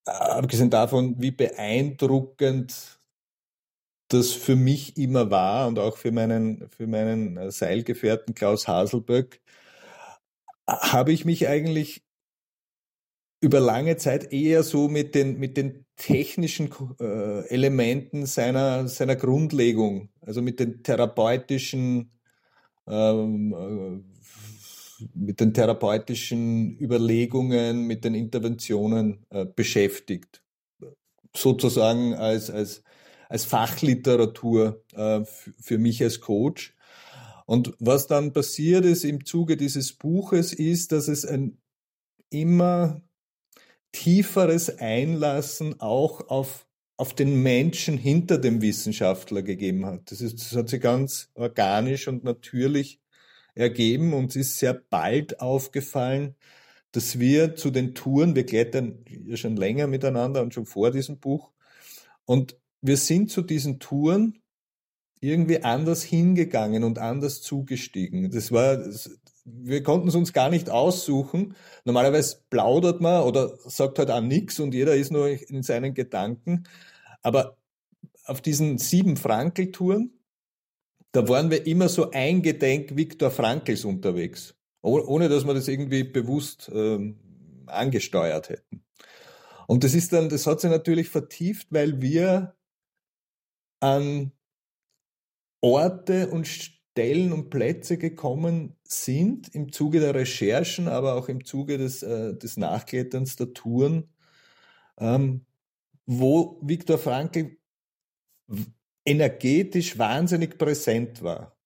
abgesehen 0.05 0.69
davon, 0.69 1.21
wie 1.21 1.31
beeindruckend 1.31 2.99
das 4.07 4.31
für 4.31 4.55
mich 4.55 4.97
immer 4.97 5.31
war 5.31 5.67
und 5.67 5.79
auch 5.79 5.97
für 5.97 6.11
meinen, 6.11 6.69
für 6.69 6.87
meinen 6.87 7.37
äh, 7.37 7.51
Seilgefährten 7.51 8.35
Klaus 8.35 8.67
Haselböck, 8.67 9.41
habe 10.67 11.11
ich 11.11 11.25
mich 11.25 11.47
eigentlich 11.47 12.03
über 13.41 13.59
lange 13.59 13.97
Zeit 13.97 14.31
eher 14.31 14.63
so 14.63 14.87
mit 14.87 15.15
den, 15.15 15.37
mit 15.37 15.57
den 15.57 15.85
technischen 15.97 16.69
äh, 16.99 17.45
Elementen 17.49 18.25
seiner, 18.25 18.87
seiner 18.87 19.17
Grundlegung, 19.17 20.09
also 20.21 20.41
mit 20.41 20.61
den 20.61 20.81
therapeutischen, 20.81 22.11
ähm, 22.87 23.53
äh, 23.53 25.05
mit 25.13 25.41
den 25.41 25.53
therapeutischen 25.53 26.79
Überlegungen, 26.79 27.85
mit 27.85 28.05
den 28.05 28.15
Interventionen 28.15 29.25
äh, 29.29 29.45
beschäftigt. 29.45 30.41
Sozusagen 31.35 32.13
als, 32.13 32.49
als 32.49 32.83
als 33.33 33.45
Fachliteratur 33.45 34.83
äh, 34.93 35.21
für 35.59 35.79
mich 35.79 36.03
als 36.03 36.21
Coach. 36.21 36.75
Und 37.47 37.73
was 37.79 38.05
dann 38.05 38.31
passiert 38.31 38.85
ist 38.85 39.03
im 39.03 39.25
Zuge 39.25 39.57
dieses 39.57 39.93
Buches, 39.93 40.53
ist, 40.53 40.91
dass 40.91 41.07
es 41.07 41.25
ein 41.25 41.57
immer 42.29 43.01
tieferes 43.91 44.77
Einlassen 44.77 45.79
auch 45.79 46.29
auf, 46.29 46.67
auf 46.95 47.15
den 47.15 47.41
Menschen 47.41 47.97
hinter 47.97 48.37
dem 48.37 48.61
Wissenschaftler 48.61 49.41
gegeben 49.41 49.87
hat. 49.87 50.11
Das, 50.11 50.21
ist, 50.21 50.39
das 50.39 50.55
hat 50.55 50.69
sich 50.69 50.79
ganz 50.79 51.31
organisch 51.33 52.07
und 52.07 52.23
natürlich 52.23 53.01
ergeben 53.55 54.13
und 54.13 54.29
es 54.29 54.35
ist 54.35 54.59
sehr 54.59 54.75
bald 54.75 55.39
aufgefallen, 55.39 56.35
dass 56.91 57.17
wir 57.17 57.55
zu 57.55 57.71
den 57.71 57.95
Touren, 57.95 58.35
wir 58.35 58.45
klettern 58.45 59.03
ja 59.07 59.37
schon 59.37 59.55
länger 59.55 59.87
miteinander 59.87 60.43
und 60.43 60.53
schon 60.53 60.67
vor 60.67 60.91
diesem 60.91 61.17
Buch, 61.17 61.49
und 62.25 62.57
wir 62.83 62.97
sind 62.97 63.31
zu 63.31 63.41
diesen 63.41 63.79
Touren 63.79 64.39
irgendwie 65.21 65.63
anders 65.63 66.03
hingegangen 66.03 66.83
und 66.83 66.99
anders 66.99 67.41
zugestiegen. 67.41 68.29
Das 68.29 68.51
war, 68.51 68.77
wir 69.45 69.83
konnten 69.83 70.09
es 70.09 70.15
uns 70.15 70.33
gar 70.33 70.49
nicht 70.49 70.69
aussuchen. 70.69 71.55
Normalerweise 71.85 72.41
plaudert 72.49 72.99
man 72.99 73.23
oder 73.23 73.57
sagt 73.65 73.99
halt 73.99 74.11
auch 74.11 74.21
nichts 74.21 74.59
und 74.59 74.73
jeder 74.73 74.95
ist 74.95 75.13
nur 75.13 75.29
in 75.29 75.63
seinen 75.63 75.93
Gedanken. 75.93 76.65
Aber 77.21 77.55
auf 78.25 78.41
diesen 78.41 78.77
sieben 78.77 79.15
Frankel-Touren, 79.15 80.19
da 81.13 81.29
waren 81.29 81.51
wir 81.51 81.65
immer 81.65 81.87
so 81.87 82.11
eingedenk 82.11 82.97
Viktor 82.97 83.31
Frankls 83.31 83.85
unterwegs, 83.85 84.55
ohne 84.81 85.29
dass 85.29 85.45
wir 85.45 85.53
das 85.53 85.69
irgendwie 85.69 86.03
bewusst 86.03 86.69
ähm, 86.73 87.17
angesteuert 87.67 88.49
hätten. 88.49 88.83
Und 89.67 89.85
das 89.85 89.93
ist 89.93 90.11
dann, 90.11 90.27
das 90.27 90.47
hat 90.47 90.59
sich 90.59 90.69
natürlich 90.69 91.07
vertieft, 91.07 91.67
weil 91.69 92.01
wir 92.01 92.55
an 93.83 94.31
Orte 95.59 96.29
und 96.29 96.47
Stellen 96.47 97.33
und 97.33 97.49
Plätze 97.49 97.97
gekommen 97.97 98.77
sind 98.83 99.53
im 99.53 99.73
Zuge 99.73 99.99
der 99.99 100.15
Recherchen, 100.15 100.87
aber 100.87 101.15
auch 101.15 101.27
im 101.27 101.43
Zuge 101.43 101.77
des, 101.77 102.01
äh, 102.01 102.33
des 102.33 102.55
Nachkletterns 102.55 103.35
der 103.35 103.53
Touren, 103.53 104.09
ähm, 104.97 105.45
wo 106.05 106.59
Viktor 106.61 106.97
Frankl 106.97 107.57
energetisch 109.05 109.97
wahnsinnig 109.97 110.57
präsent 110.57 111.21
war. 111.21 111.57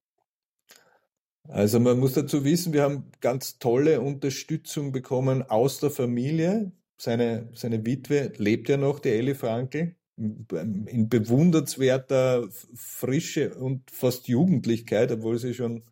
Also 1.48 1.80
man 1.80 2.00
muss 2.00 2.14
dazu 2.14 2.44
wissen, 2.44 2.74
wir 2.74 2.82
haben 2.82 3.12
ganz 3.22 3.60
tolle 3.60 4.02
Unterstützung 4.02 4.92
bekommen 4.92 5.44
aus 5.44 5.80
der 5.80 5.92
Familie. 5.92 6.72
Seine, 6.98 7.50
seine 7.54 7.86
Witwe 7.86 8.34
lebt 8.38 8.70
ja 8.70 8.78
noch, 8.78 9.00
die 9.00 9.10
Ellie 9.10 9.36
Frankl 9.36 9.97
in 10.18 11.10
bewundernswerter 11.10 12.48
Frische 12.74 13.56
und 13.56 13.92
fast 13.92 14.28
Jugendlichkeit, 14.28 15.12
obwohl 15.12 15.38
sie 15.38 15.54
schon 15.54 15.84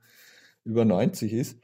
über 0.63 0.83
90 0.83 1.33
ist. 1.33 1.59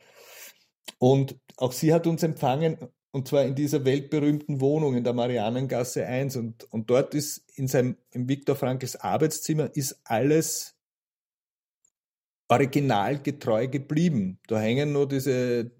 Und 0.99 1.35
auch 1.57 1.71
sie 1.71 1.93
hat 1.93 2.05
uns 2.05 2.21
empfangen, 2.21 2.77
und 3.11 3.27
zwar 3.27 3.43
in 3.43 3.55
dieser 3.55 3.83
weltberühmten 3.83 4.61
Wohnung 4.61 4.95
in 4.95 5.03
der 5.03 5.13
Marianengasse 5.13 6.05
1. 6.05 6.37
Und, 6.37 6.71
und 6.71 6.89
dort 6.89 7.13
ist 7.13 7.43
in 7.55 7.67
seinem, 7.67 7.97
im 8.11 8.29
Viktor 8.29 8.55
Frankls 8.55 8.95
Arbeitszimmer 8.95 9.75
ist 9.75 9.99
alles 10.03 10.75
originalgetreu 12.47 13.67
geblieben. 13.67 14.39
Da 14.47 14.59
hängen 14.59 14.91
nur 14.91 15.07
diese 15.07 15.71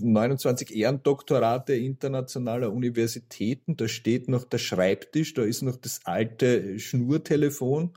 29 0.00 0.74
Ehrendoktorate 0.74 1.74
internationaler 1.74 2.72
Universitäten. 2.72 3.76
Da 3.76 3.88
steht 3.88 4.28
noch 4.28 4.44
der 4.44 4.58
Schreibtisch, 4.58 5.34
da 5.34 5.42
ist 5.42 5.62
noch 5.62 5.76
das 5.76 6.00
alte 6.04 6.78
Schnurtelefon. 6.78 7.96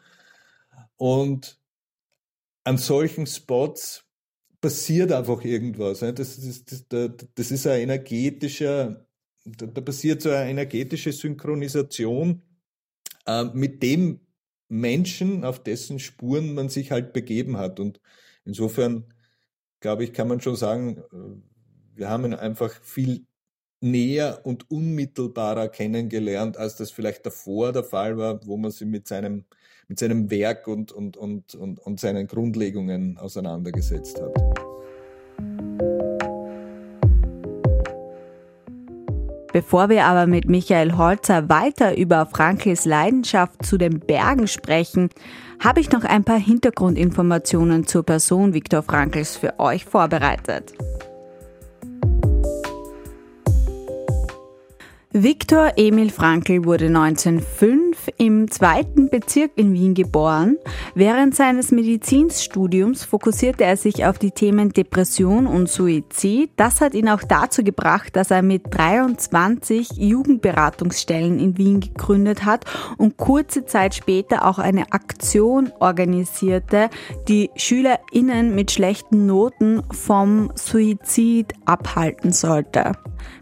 Und 0.98 1.60
an 2.64 2.78
solchen 2.78 3.28
Spots 3.28 4.06
passiert 4.62 5.12
einfach 5.12 5.44
irgendwas. 5.44 6.00
Das 6.00 6.38
ist, 6.38 6.72
das, 6.90 7.12
das 7.36 7.52
ist 7.52 7.68
ein 7.68 7.82
energetischer, 7.82 9.06
da 9.46 9.82
passiert 9.82 10.22
so 10.22 10.32
eine 10.32 10.50
energetische 10.50 11.12
Synchronisation 11.12 12.42
äh, 13.28 13.44
mit 13.54 13.84
dem 13.84 14.22
Menschen, 14.68 15.44
auf 15.44 15.62
dessen 15.62 16.00
Spuren 16.00 16.54
man 16.56 16.70
sich 16.70 16.92
halt 16.92 17.14
begeben 17.14 17.58
hat. 17.58 17.80
Und 17.80 18.02
insofern, 18.44 19.14
glaube 19.80 20.04
ich, 20.04 20.14
kann 20.14 20.28
man 20.28 20.42
schon 20.42 20.56
sagen, 20.56 20.98
äh, 21.14 21.55
wir 21.96 22.10
haben 22.10 22.26
ihn 22.26 22.34
einfach 22.34 22.72
viel 22.82 23.26
näher 23.82 24.42
und 24.44 24.70
unmittelbarer 24.70 25.70
kennengelernt, 25.70 26.58
als 26.58 26.76
das 26.76 26.92
vielleicht 26.92 27.26
davor 27.26 27.72
der 27.72 27.84
Fall 27.84 28.18
war, 28.18 28.46
wo 28.46 28.58
man 28.58 28.72
sich 28.72 28.88
mit 28.88 29.08
seinem, 29.08 29.46
mit 29.88 30.00
seinem 30.00 30.30
Werk 30.30 30.68
und, 30.68 30.92
und, 30.92 31.18
und, 31.18 31.56
und, 31.56 31.80
und 31.80 32.00
seinen 32.00 32.28
Grundlegungen 32.28 33.18
auseinandergesetzt 33.18 34.22
hat. 34.22 34.34
Bevor 39.54 39.88
wir 39.88 40.04
aber 40.04 40.28
mit 40.28 40.50
Michael 40.50 40.98
Holzer 40.98 41.48
weiter 41.48 41.98
über 41.98 42.26
Frankls 42.26 42.84
Leidenschaft 42.84 43.66
zu 43.66 43.78
den 43.78 44.02
Bergen 44.02 44.50
sprechen, 44.50 45.10
habe 45.64 45.80
ich 45.80 45.92
noch 45.92 46.04
ein 46.04 46.26
paar 46.26 46.40
Hintergrundinformationen 46.40 47.88
zur 47.88 48.04
Person 48.04 48.54
Viktor 48.54 48.84
Frankls 48.84 49.38
für 49.38 49.58
euch 49.58 49.86
vorbereitet. 49.86 50.74
Viktor 55.18 55.72
Emil 55.78 56.10
Frankl 56.10 56.66
wurde 56.66 56.88
1905 56.88 58.10
im 58.18 58.52
zweiten 58.52 59.10
Bezirk 59.10 59.52
in 59.56 59.72
Wien 59.72 59.94
geboren. 59.94 60.58
Während 60.94 61.34
seines 61.34 61.72
Medizinstudiums 61.72 63.06
fokussierte 63.06 63.64
er 63.64 63.78
sich 63.78 64.06
auf 64.06 64.20
die 64.20 64.32
Themen 64.32 64.74
Depression 64.74 65.48
und 65.48 65.70
Suizid. 65.70 66.50
Das 66.58 66.82
hat 66.82 66.94
ihn 66.96 67.08
auch 67.08 67.24
dazu 67.24 67.64
gebracht, 67.64 68.14
dass 68.18 68.30
er 68.30 68.42
mit 68.42 68.64
23 68.76 69.92
Jugendberatungsstellen 69.96 71.40
in 71.40 71.58
Wien 71.58 71.80
gegründet 71.80 72.44
hat 72.44 72.66
und 72.98 73.16
kurze 73.16 73.64
Zeit 73.64 73.96
später 73.96 74.44
auch 74.46 74.60
eine 74.60 74.92
Aktion 74.92 75.72
organisierte, 75.80 76.90
die 77.30 77.52
SchülerInnen 77.56 78.54
mit 78.54 78.70
schlechten 78.70 79.28
Noten 79.28 79.82
vom 79.92 80.52
Suizid 80.56 81.54
abhalten 81.64 82.34
sollte. 82.34 82.92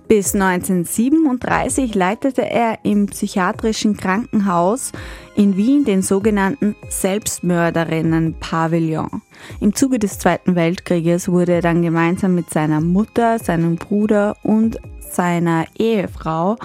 Bis 0.07 0.33
1937 0.36 1.95
leitete 1.95 2.48
er 2.50 2.79
im 2.83 3.07
psychiatrischen 3.07 3.98
Krankenhaus 3.98 4.93
in 5.36 5.57
Wien 5.57 5.83
den 5.86 6.01
sogenannten 6.01 6.75
Selbstmörderinnen-Pavillon. 6.89 9.22
Im 9.60 9.74
Zuge 9.74 9.98
des 10.00 10.19
Zweiten 10.19 10.55
Weltkrieges 10.55 11.29
wurde 11.29 11.53
er 11.53 11.62
dann 11.62 11.81
gemeinsam 11.81 12.36
mit 12.36 12.50
seiner 12.50 12.81
Mutter, 12.81 13.39
seinem 13.39 13.77
Bruder 13.77 14.36
und 14.43 14.77
seiner 15.00 15.65
Ehefrau 15.77 16.57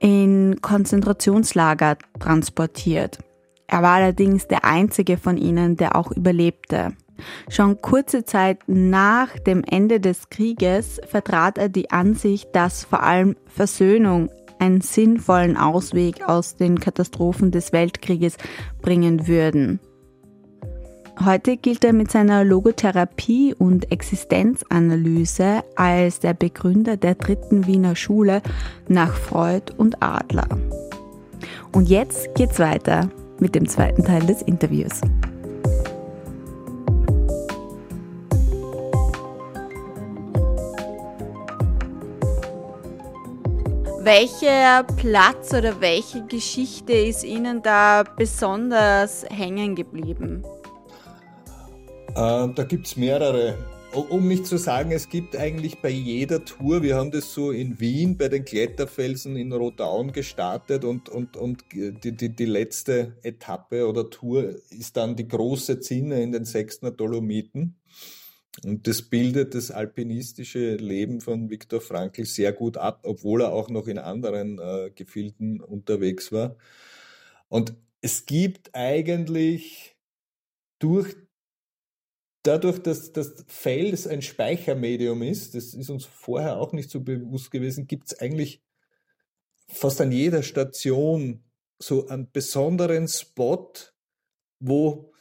in 0.00 0.60
Konzentrationslager 0.60 1.96
transportiert. 2.18 3.20
Er 3.68 3.82
war 3.82 3.94
allerdings 3.94 4.48
der 4.48 4.64
einzige 4.64 5.16
von 5.16 5.36
ihnen, 5.38 5.76
der 5.76 5.94
auch 5.96 6.10
überlebte. 6.10 6.96
Schon 7.48 7.80
kurze 7.80 8.24
Zeit 8.24 8.58
nach 8.66 9.38
dem 9.38 9.64
Ende 9.64 10.00
des 10.00 10.30
Krieges 10.30 11.00
vertrat 11.06 11.58
er 11.58 11.68
die 11.68 11.90
Ansicht, 11.90 12.48
dass 12.54 12.84
vor 12.84 13.02
allem 13.02 13.36
Versöhnung 13.46 14.30
einen 14.58 14.80
sinnvollen 14.80 15.56
Ausweg 15.56 16.28
aus 16.28 16.56
den 16.56 16.78
Katastrophen 16.78 17.50
des 17.50 17.72
Weltkrieges 17.72 18.36
bringen 18.80 19.26
würden. 19.26 19.80
Heute 21.24 21.56
gilt 21.56 21.84
er 21.84 21.92
mit 21.92 22.10
seiner 22.10 22.42
Logotherapie 22.42 23.54
und 23.54 23.92
Existenzanalyse 23.92 25.62
als 25.76 26.20
der 26.20 26.32
Begründer 26.32 26.96
der 26.96 27.16
dritten 27.16 27.66
Wiener 27.66 27.96
Schule 27.96 28.40
nach 28.88 29.14
Freud 29.14 29.72
und 29.76 30.02
Adler. 30.02 30.48
Und 31.72 31.88
jetzt 31.88 32.34
geht's 32.34 32.58
weiter 32.58 33.08
mit 33.40 33.54
dem 33.54 33.68
zweiten 33.68 34.04
Teil 34.04 34.24
des 34.26 34.42
Interviews. 34.42 35.00
Welcher 44.04 44.82
Platz 44.96 45.54
oder 45.54 45.80
welche 45.80 46.26
Geschichte 46.26 46.92
ist 46.92 47.22
Ihnen 47.22 47.62
da 47.62 48.02
besonders 48.02 49.24
hängen 49.30 49.76
geblieben? 49.76 50.42
Äh, 52.08 52.48
da 52.52 52.64
gibt 52.66 52.88
es 52.88 52.96
mehrere. 52.96 53.56
Um 53.92 54.26
nicht 54.26 54.44
zu 54.44 54.56
sagen, 54.56 54.90
es 54.90 55.08
gibt 55.08 55.36
eigentlich 55.36 55.80
bei 55.80 55.90
jeder 55.90 56.44
Tour, 56.44 56.82
wir 56.82 56.96
haben 56.96 57.12
das 57.12 57.32
so 57.32 57.52
in 57.52 57.78
Wien 57.78 58.16
bei 58.16 58.28
den 58.28 58.44
Kletterfelsen 58.44 59.36
in 59.36 59.52
Rodaun 59.52 60.10
gestartet 60.10 60.84
und, 60.84 61.08
und, 61.08 61.36
und 61.36 61.62
die, 61.72 62.10
die, 62.10 62.34
die 62.34 62.44
letzte 62.44 63.16
Etappe 63.22 63.86
oder 63.86 64.10
Tour 64.10 64.56
ist 64.70 64.96
dann 64.96 65.14
die 65.14 65.28
große 65.28 65.78
Zinne 65.78 66.20
in 66.20 66.32
den 66.32 66.44
Sechstner 66.44 66.90
Dolomiten. 66.90 67.76
Und 68.64 68.86
das 68.86 69.02
bildet 69.02 69.54
das 69.54 69.70
alpinistische 69.70 70.76
Leben 70.76 71.20
von 71.20 71.48
Viktor 71.50 71.80
Frankl 71.80 72.26
sehr 72.26 72.52
gut 72.52 72.76
ab, 72.76 73.00
obwohl 73.04 73.42
er 73.42 73.52
auch 73.52 73.70
noch 73.70 73.86
in 73.86 73.98
anderen 73.98 74.58
äh, 74.58 74.90
Gefilden 74.94 75.60
unterwegs 75.60 76.32
war. 76.32 76.56
Und 77.48 77.74
es 78.02 78.26
gibt 78.26 78.74
eigentlich 78.74 79.96
durch 80.78 81.16
dadurch, 82.42 82.80
dass 82.80 83.12
das 83.12 83.44
Fels 83.46 84.06
ein 84.06 84.22
Speichermedium 84.22 85.22
ist, 85.22 85.54
das 85.54 85.74
ist 85.74 85.90
uns 85.90 86.04
vorher 86.04 86.58
auch 86.58 86.72
nicht 86.72 86.90
so 86.90 87.00
bewusst 87.00 87.50
gewesen, 87.50 87.86
gibt 87.86 88.08
es 88.08 88.18
eigentlich 88.18 88.62
fast 89.68 90.00
an 90.00 90.12
jeder 90.12 90.42
Station 90.42 91.44
so 91.78 92.08
einen 92.08 92.30
besonderen 92.30 93.08
Spot, 93.08 93.72
wo 94.60 95.11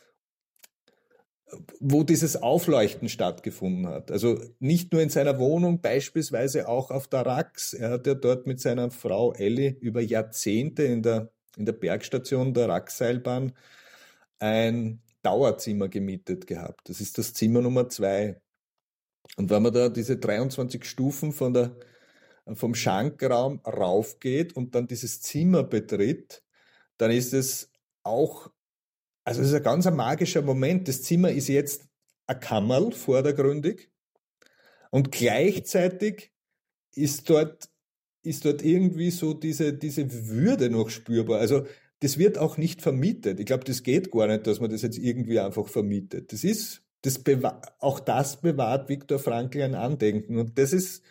wo 1.80 2.04
dieses 2.04 2.42
Aufleuchten 2.42 3.10
stattgefunden 3.10 3.88
hat. 3.88 4.12
Also 4.12 4.40
nicht 4.60 4.94
nur 4.94 5.02
in 5.02 5.10
seiner 5.10 5.40
Wohnung, 5.40 5.82
beispielsweise 5.82 6.68
auch 6.68 6.92
auf 6.92 7.08
der 7.08 7.26
Rax. 7.26 7.74
Er 7.74 7.92
hat 7.92 8.08
ja 8.08 8.14
dort 8.14 8.48
mit 8.48 8.60
seiner 8.60 8.92
Frau 8.92 9.34
Ellie 9.34 9.76
über 9.80 10.02
Jahrzehnte 10.02 10.84
in 10.84 11.02
der, 11.02 11.32
in 11.58 11.66
der 11.66 11.74
Bergstation 11.74 12.54
der 12.54 12.70
Rax-Seilbahn 12.70 13.54
ein 14.40 15.02
Dauerzimmer 15.24 15.90
gemietet 15.90 16.48
gehabt. 16.48 16.90
Das 16.90 17.02
ist 17.02 17.18
das 17.18 17.34
Zimmer 17.34 17.62
Nummer 17.62 17.90
zwei. 17.90 18.42
Und 19.38 19.50
wenn 19.50 19.64
man 19.64 19.74
da 19.74 19.90
diese 19.90 20.18
23 20.18 20.84
Stufen 20.84 21.32
von 21.32 21.54
der, 21.54 21.76
vom 22.54 22.76
Schankraum 22.76 23.60
raufgeht 23.60 24.56
und 24.56 24.76
dann 24.76 24.88
dieses 24.88 25.22
Zimmer 25.22 25.64
betritt, 25.64 26.44
dann 26.98 27.12
ist 27.12 27.34
es 27.34 27.72
auch 28.04 28.50
also 29.24 29.42
es 29.42 29.50
ist 29.50 29.54
ein 29.54 29.64
ganz 29.64 29.88
ein 29.88 29.96
magischer 29.96 30.42
Moment. 30.42 30.88
Das 30.88 31.04
Zimmer 31.04 31.32
ist 31.32 31.48
jetzt 31.48 31.86
ein 32.28 32.40
Kammerl 32.40 32.92
vordergründig 32.92 33.92
und 34.90 35.12
gleichzeitig 35.12 36.32
ist 36.96 37.30
dort, 37.30 37.70
ist 38.24 38.46
dort 38.46 38.64
irgendwie 38.64 39.12
so 39.12 39.34
diese, 39.34 39.74
diese 39.74 40.28
Würde 40.28 40.70
noch 40.70 40.90
spürbar. 40.90 41.40
Also 41.40 41.66
das 42.02 42.18
wird 42.18 42.38
auch 42.38 42.58
nicht 42.58 42.82
vermietet. 42.82 43.40
Ich 43.40 43.46
glaube, 43.46 43.64
das 43.64 43.84
geht 43.84 44.12
gar 44.12 44.28
nicht, 44.28 44.48
dass 44.48 44.60
man 44.60 44.72
das 44.72 44.82
jetzt 44.82 44.98
irgendwie 44.98 45.40
einfach 45.40 45.68
vermietet. 45.68 46.34
Das 46.34 46.44
ist, 46.44 46.84
das 47.04 47.22
auch 47.80 48.00
das 48.00 48.42
bewahrt 48.42 48.90
Viktor 48.90 49.20
Frankl 49.20 49.62
ein 49.62 49.76
Andenken. 49.76 50.38
Und 50.38 50.58
das 50.58 50.74
ist, 50.74 51.04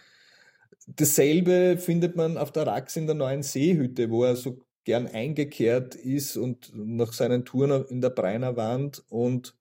dasselbe 0.86 1.78
findet 1.78 2.16
man 2.16 2.36
auf 2.36 2.52
der 2.52 2.66
Rax 2.66 2.96
in 2.96 3.06
der 3.06 3.14
neuen 3.14 3.42
Seehütte, 3.42 4.10
wo 4.10 4.24
er 4.24 4.36
so 4.36 4.58
gern 4.90 5.06
eingekehrt 5.06 5.94
ist 5.94 6.36
und 6.36 6.72
nach 6.74 7.12
seinen 7.12 7.44
Touren 7.44 7.84
in 7.86 8.00
der 8.00 8.10
Breiner 8.10 8.56
Wand 8.56 9.04
und, 9.08 9.56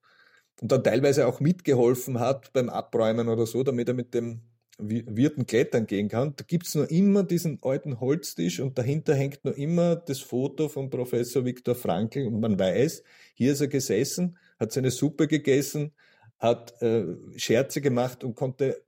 und 0.60 0.72
dann 0.72 0.82
teilweise 0.82 1.28
auch 1.28 1.38
mitgeholfen 1.38 2.18
hat 2.18 2.52
beim 2.52 2.68
Abräumen 2.68 3.28
oder 3.28 3.46
so, 3.46 3.62
damit 3.62 3.86
er 3.86 3.94
mit 3.94 4.12
dem 4.12 4.40
Wirten 4.76 5.46
klettern 5.46 5.86
gehen 5.86 6.08
kann. 6.08 6.34
Da 6.34 6.42
gibt 6.44 6.66
es 6.66 6.74
noch 6.74 6.88
immer 6.88 7.22
diesen 7.22 7.60
alten 7.62 8.00
Holztisch 8.00 8.58
und 8.58 8.76
dahinter 8.76 9.14
hängt 9.14 9.44
noch 9.44 9.56
immer 9.56 9.94
das 9.94 10.18
Foto 10.18 10.68
von 10.68 10.90
Professor 10.90 11.44
Viktor 11.44 11.76
Frankl 11.76 12.26
und 12.26 12.40
man 12.40 12.58
weiß, 12.58 13.04
hier 13.34 13.52
ist 13.52 13.60
er 13.60 13.68
gesessen, 13.68 14.36
hat 14.58 14.72
seine 14.72 14.90
Suppe 14.90 15.28
gegessen, 15.28 15.92
hat 16.40 16.82
äh, 16.82 17.04
Scherze 17.36 17.80
gemacht 17.80 18.24
und 18.24 18.34
konnte 18.34 18.82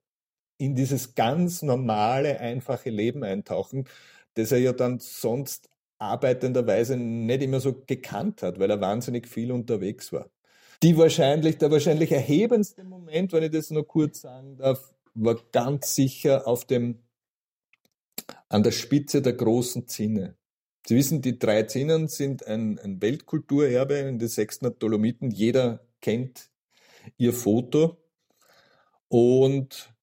in 0.58 0.74
dieses 0.74 1.14
ganz 1.14 1.62
normale, 1.62 2.40
einfache 2.40 2.90
Leben 2.90 3.22
eintauchen, 3.22 3.84
das 4.34 4.50
er 4.50 4.58
ja 4.58 4.72
dann 4.72 4.98
sonst 4.98 5.68
arbeitenderweise 6.02 6.96
nicht 6.96 7.42
immer 7.42 7.60
so 7.60 7.82
gekannt 7.86 8.42
hat, 8.42 8.58
weil 8.58 8.70
er 8.70 8.80
wahnsinnig 8.80 9.28
viel 9.28 9.52
unterwegs 9.52 10.12
war. 10.12 10.28
Die 10.82 10.96
wahrscheinlich, 10.96 11.58
der 11.58 11.70
wahrscheinlich 11.70 12.10
erhebendste 12.10 12.82
Moment, 12.82 13.32
wenn 13.32 13.44
ich 13.44 13.52
das 13.52 13.70
noch 13.70 13.84
kurz 13.84 14.22
sagen 14.22 14.56
darf, 14.56 14.92
war 15.14 15.36
ganz 15.52 15.94
sicher 15.94 16.46
auf 16.48 16.64
dem, 16.64 16.98
an 18.48 18.62
der 18.62 18.72
Spitze 18.72 19.22
der 19.22 19.34
großen 19.34 19.86
Zinne. 19.86 20.36
Sie 20.84 20.96
wissen, 20.96 21.22
die 21.22 21.38
drei 21.38 21.62
Zinnen 21.64 22.08
sind 22.08 22.44
ein, 22.46 22.80
ein 22.80 23.00
Weltkulturerbe 23.00 23.94
in 23.94 24.18
den 24.18 24.28
sechsten 24.28 24.76
Dolomiten. 24.78 25.30
Jeder 25.30 25.86
kennt 26.00 26.50
ihr 27.16 27.32
Foto. 27.32 27.98
Und 29.06 29.94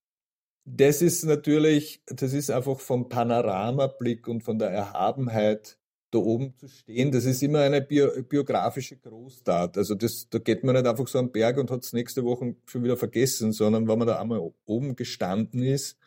das 0.63 1.01
ist 1.01 1.23
natürlich, 1.23 2.01
das 2.05 2.31
ist 2.31 2.51
einfach 2.51 2.79
vom 2.79 3.09
Panoramablick 3.09 4.27
und 4.27 4.41
von 4.41 4.59
der 4.59 4.69
Erhabenheit 4.69 5.78
da 6.11 6.17
oben 6.19 6.55
zu 6.57 6.67
stehen, 6.67 7.11
das 7.11 7.25
ist 7.25 7.43
immer 7.43 7.59
eine 7.59 7.81
bio, 7.81 8.09
biografische 8.23 8.97
Großtat. 8.97 9.77
Also 9.77 9.95
das, 9.95 10.27
da 10.29 10.39
geht 10.39 10.63
man 10.63 10.75
nicht 10.75 10.87
einfach 10.87 11.07
so 11.07 11.19
am 11.19 11.31
Berg 11.31 11.57
und 11.57 11.69
hat 11.69 11.83
es 11.83 11.93
nächste 11.93 12.23
Woche 12.23 12.55
schon 12.65 12.83
wieder 12.83 12.97
vergessen, 12.97 13.51
sondern 13.51 13.87
wenn 13.87 13.99
man 13.99 14.07
da 14.07 14.19
einmal 14.19 14.51
oben 14.65 14.95
gestanden 14.95 15.61
ist, 15.61 15.97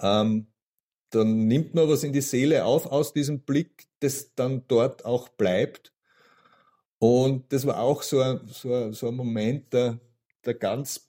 ähm, 0.00 0.48
dann 1.10 1.46
nimmt 1.46 1.74
man 1.74 1.88
was 1.88 2.04
in 2.04 2.12
die 2.12 2.20
Seele 2.20 2.64
auf 2.64 2.86
aus 2.86 3.12
diesem 3.12 3.40
Blick, 3.40 3.86
das 4.00 4.34
dann 4.34 4.64
dort 4.68 5.04
auch 5.04 5.28
bleibt. 5.28 5.92
Und 6.98 7.52
das 7.52 7.66
war 7.66 7.80
auch 7.80 8.02
so 8.02 8.20
ein, 8.20 8.40
so 8.48 8.74
ein, 8.74 8.92
so 8.92 9.08
ein 9.08 9.14
Moment 9.14 9.72
der, 9.72 10.00
der 10.44 10.54
ganz 10.54 11.08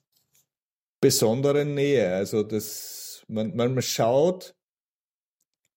besonderen 1.00 1.74
Nähe. 1.74 2.14
Also 2.14 2.42
das, 2.42 3.24
man, 3.28 3.54
man 3.56 3.80
schaut 3.82 4.54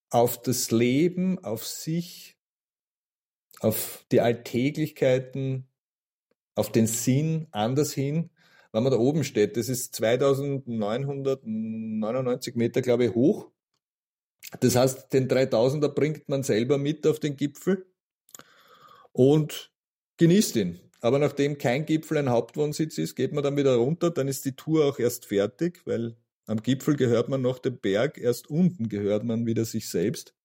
auf 0.10 0.42
das 0.42 0.72
Leben, 0.72 1.44
auf 1.44 1.66
sich, 1.66 2.38
auf 3.60 4.06
die 4.12 4.22
Alltäglichkeiten, 4.22 5.68
auf 6.56 6.72
den 6.72 6.88
Sinn 6.88 7.48
anders 7.52 7.94
hin, 7.94 8.32
wenn 8.72 8.84
man 8.84 8.92
da 8.92 8.98
oben 8.98 9.24
steht. 9.24 9.58
Das 9.58 9.70
ist 9.70 9.96
2999 9.96 12.56
Meter, 12.56 12.82
glaube 12.82 13.06
ich, 13.06 13.16
hoch. 13.16 13.52
Das 14.60 14.76
heißt, 14.76 15.14
den 15.14 15.28
3000er 15.28 15.90
bringt 15.90 16.30
man 16.30 16.44
selber 16.44 16.78
mit 16.78 17.06
auf 17.06 17.20
den 17.20 17.36
Gipfel 17.36 17.86
und 19.12 19.72
genießt 20.18 20.56
ihn. 20.56 20.80
Aber 21.02 21.20
nachdem 21.20 21.58
kein 21.58 21.86
Gipfel 21.86 22.18
ein 22.18 22.30
Hauptwohnsitz 22.30 22.98
ist, 22.98 23.16
geht 23.16 23.32
man 23.32 23.44
dann 23.44 23.58
wieder 23.58 23.76
runter, 23.76 24.12
dann 24.12 24.28
ist 24.28 24.46
die 24.46 24.56
Tour 24.56 24.86
auch 24.86 25.00
erst 25.00 25.28
fertig, 25.28 25.82
weil 25.86 26.18
am 26.50 26.62
Gipfel 26.64 26.96
gehört 26.96 27.30
man 27.30 27.42
noch 27.42 27.60
dem 27.60 27.78
Berg, 27.80 28.18
erst 28.18 28.50
unten 28.50 28.90
gehört 28.90 29.24
man 29.24 29.46
wieder 29.46 29.66
sich 29.66 29.88
selbst. 29.88 30.36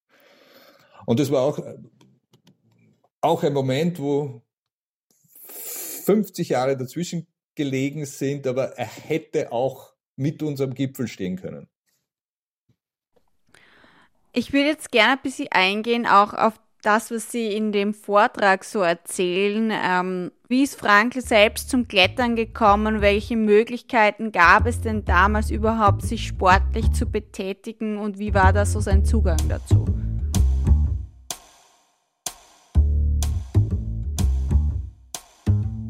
Und 1.07 1.19
das 1.19 1.31
war 1.31 1.43
auch, 1.43 1.59
auch 3.21 3.43
ein 3.43 3.55
Moment, 3.55 3.99
wo 3.99 4.43
50 5.49 6.51
Jahre 6.51 6.77
dazwischen 6.77 7.27
gelegen 7.55 8.05
sind, 8.05 8.47
aber 8.47 8.77
er 8.77 8.87
hätte 8.87 9.53
auch 9.53 9.95
mit 10.17 10.43
unserem 10.43 10.75
Gipfel 10.75 11.09
stehen 11.09 11.37
können. 11.37 11.69
Ich 14.33 14.53
würde 14.53 14.67
jetzt 14.67 14.91
gerne 14.91 15.13
ein 15.13 15.23
bisschen 15.23 15.49
eingehen, 15.53 16.07
auch 16.07 16.35
auf 16.35 16.61
das, 16.85 17.11
was 17.11 17.33
Sie 17.33 17.53
in 17.53 17.73
dem 17.73 17.95
Vortrag 17.95 18.65
so 18.65 18.81
erzählen. 18.81 19.73
Ähm, 19.73 20.33
wie 20.49 20.63
ist 20.63 20.79
Frankl 20.79 21.21
selbst 21.21 21.71
zum 21.71 21.89
Klettern 21.89 22.37
gekommen? 22.37 23.01
Welche 23.01 23.37
Möglichkeiten 23.37 24.33
gab 24.33 24.67
es 24.67 24.81
denn 24.81 25.05
damals 25.05 25.51
überhaupt, 25.51 26.03
sich 26.03 26.27
sportlich 26.27 26.93
zu 26.93 27.07
betätigen 27.07 27.99
und 27.99 28.19
wie 28.19 28.35
war 28.35 28.53
da 28.53 28.67
so 28.67 28.81
sein 28.81 29.05
Zugang 29.05 29.39
dazu? 29.49 29.87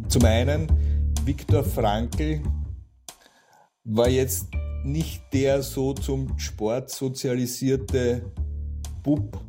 Zum 0.09 0.25
einen, 0.25 0.69
Viktor 1.25 1.65
Frankl 1.65 2.41
war 3.83 4.09
jetzt 4.09 4.49
nicht 4.85 5.23
der 5.33 5.63
so 5.63 5.93
zum 5.93 6.39
Sport 6.39 6.91
sozialisierte 6.91 8.31
Bub, 9.03 9.41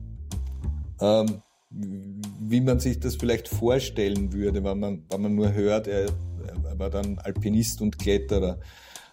ähm, 1.02 1.42
wie 1.70 2.62
man 2.62 2.80
sich 2.80 3.00
das 3.00 3.16
vielleicht 3.16 3.48
vorstellen 3.48 4.32
würde, 4.32 4.64
wenn 4.64 4.80
man, 4.80 5.04
wenn 5.10 5.22
man 5.22 5.36
nur 5.36 5.54
hört, 5.54 5.88
er, 5.88 6.06
er 6.06 6.80
war 6.80 6.90
dann 6.90 7.20
Alpinist 7.20 7.82
und 7.82 8.00
Kletterer, 8.00 8.60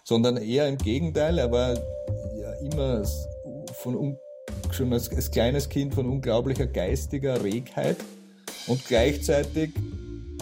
sondern 0.03 0.37
eher 0.37 0.67
im 0.67 0.77
Gegenteil, 0.77 1.37
er 1.39 1.51
war 1.51 1.73
ja 1.73 2.53
immer 2.71 3.03
von, 3.73 4.17
schon 4.71 4.93
als, 4.93 5.09
als 5.09 5.31
kleines 5.31 5.69
Kind 5.69 5.93
von 5.93 6.05
unglaublicher 6.05 6.67
geistiger 6.67 7.43
Regheit. 7.43 7.97
Und 8.67 8.85
gleichzeitig 8.85 9.71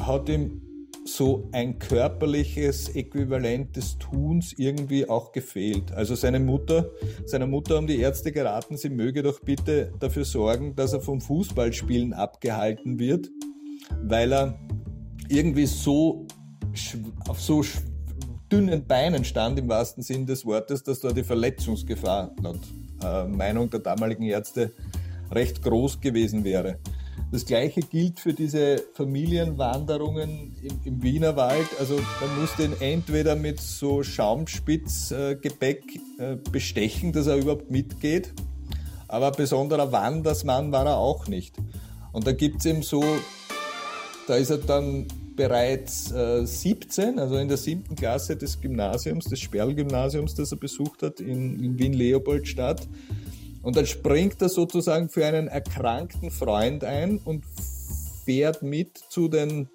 hat 0.02 0.30
ihm 0.30 0.61
so 1.06 1.50
ein 1.52 1.80
körperliches 1.80 2.90
Äquivalent 2.96 3.76
des 3.76 3.98
Tuns 3.98 4.54
irgendwie 4.58 5.10
auch 5.10 5.32
gefehlt. 5.32 5.92
Also 5.92 6.16
seine 6.16 6.40
Mutter, 6.40 6.92
seiner 7.26 7.48
Mutter 7.48 7.76
haben 7.76 7.88
die 7.88 8.00
Ärzte 8.00 8.32
geraten, 8.32 8.78
sie 8.78 8.90
möge 8.90 9.24
doch 9.24 9.40
bitte 9.40 9.92
dafür 10.00 10.26
sorgen, 10.26 10.76
dass 10.76 10.94
er 10.94 11.02
vom 11.02 11.20
Fußballspielen 11.20 12.14
abgehalten 12.14 13.00
wird, 13.00 13.30
weil 14.04 14.32
er 14.32 14.60
irgendwie 15.28 15.66
so 15.66 16.28
auf 17.28 17.42
so 17.42 17.64
dünnen 18.52 18.86
Beinen 18.86 19.24
stand 19.24 19.58
im 19.60 19.70
wahrsten 19.70 20.04
Sinn 20.04 20.26
des 20.26 20.46
Wortes, 20.46 20.84
dass 20.84 21.00
da 21.00 21.12
die 21.12 21.24
Verletzungsgefahr 21.24 22.36
laut 22.42 22.60
äh, 23.04 23.26
Meinung 23.26 23.70
der 23.70 23.80
damaligen 23.80 24.24
Ärzte 24.24 24.74
recht 25.32 25.62
groß 25.62 26.02
gewesen 26.02 26.44
wäre. 26.44 26.80
Das 27.32 27.46
gleiche 27.46 27.82
gilt 27.82 28.20
für 28.20 28.34
diese 28.34 28.84
Familienwanderungen 28.94 30.56
im, 30.62 30.80
im 30.84 31.04
Wiener 31.04 31.36
Wald. 31.38 31.68
Also 31.80 31.96
man 31.96 32.42
muss 32.42 32.56
den 32.58 32.74
entweder 32.82 33.36
mit 33.36 33.62
so 33.62 34.04
Schaumspitzgepäck 34.04 36.00
äh, 36.18 36.36
bestechen, 36.52 37.14
dass 37.14 37.28
er 37.28 37.38
überhaupt 37.38 37.72
mitgeht. 37.72 38.34
Aber 39.08 39.32
besonderer 39.32 39.92
Wandersmann 39.92 40.72
war 40.72 40.86
er 40.86 40.98
auch 40.98 41.28
nicht. 41.28 41.56
Und 42.12 42.28
da 42.28 42.34
gibt 42.34 42.60
es 42.60 42.66
eben 42.66 42.82
so, 42.82 43.04
da 44.28 44.36
ist 44.36 44.50
er 44.50 44.58
dann 44.58 45.08
bereits 45.36 46.12
äh, 46.12 46.46
17, 46.46 47.18
also 47.18 47.38
in 47.38 47.48
der 47.48 47.58
siebten 47.58 47.96
Klasse 47.96 48.36
des 48.36 48.60
Gymnasiums, 48.60 49.26
des 49.26 49.40
Sperl-Gymnasiums, 49.40 50.36
das 50.36 50.52
er 50.52 50.58
besucht 50.58 51.02
hat 51.02 51.20
in, 51.20 51.64
in 51.64 51.80
Wien-Leopoldstadt. 51.80 52.88
Und 53.62 53.76
dann 53.76 53.86
springt 53.86 54.42
er 54.42 54.50
sozusagen 54.50 55.10
für 55.10 55.26
einen 55.26 55.48
erkrankten 55.48 56.32
Freund 56.32 56.84
ein 56.84 57.20
und 57.24 57.44
fährt 58.26 58.64
mit 58.64 58.98
zu 59.10 59.28
den 59.28 59.68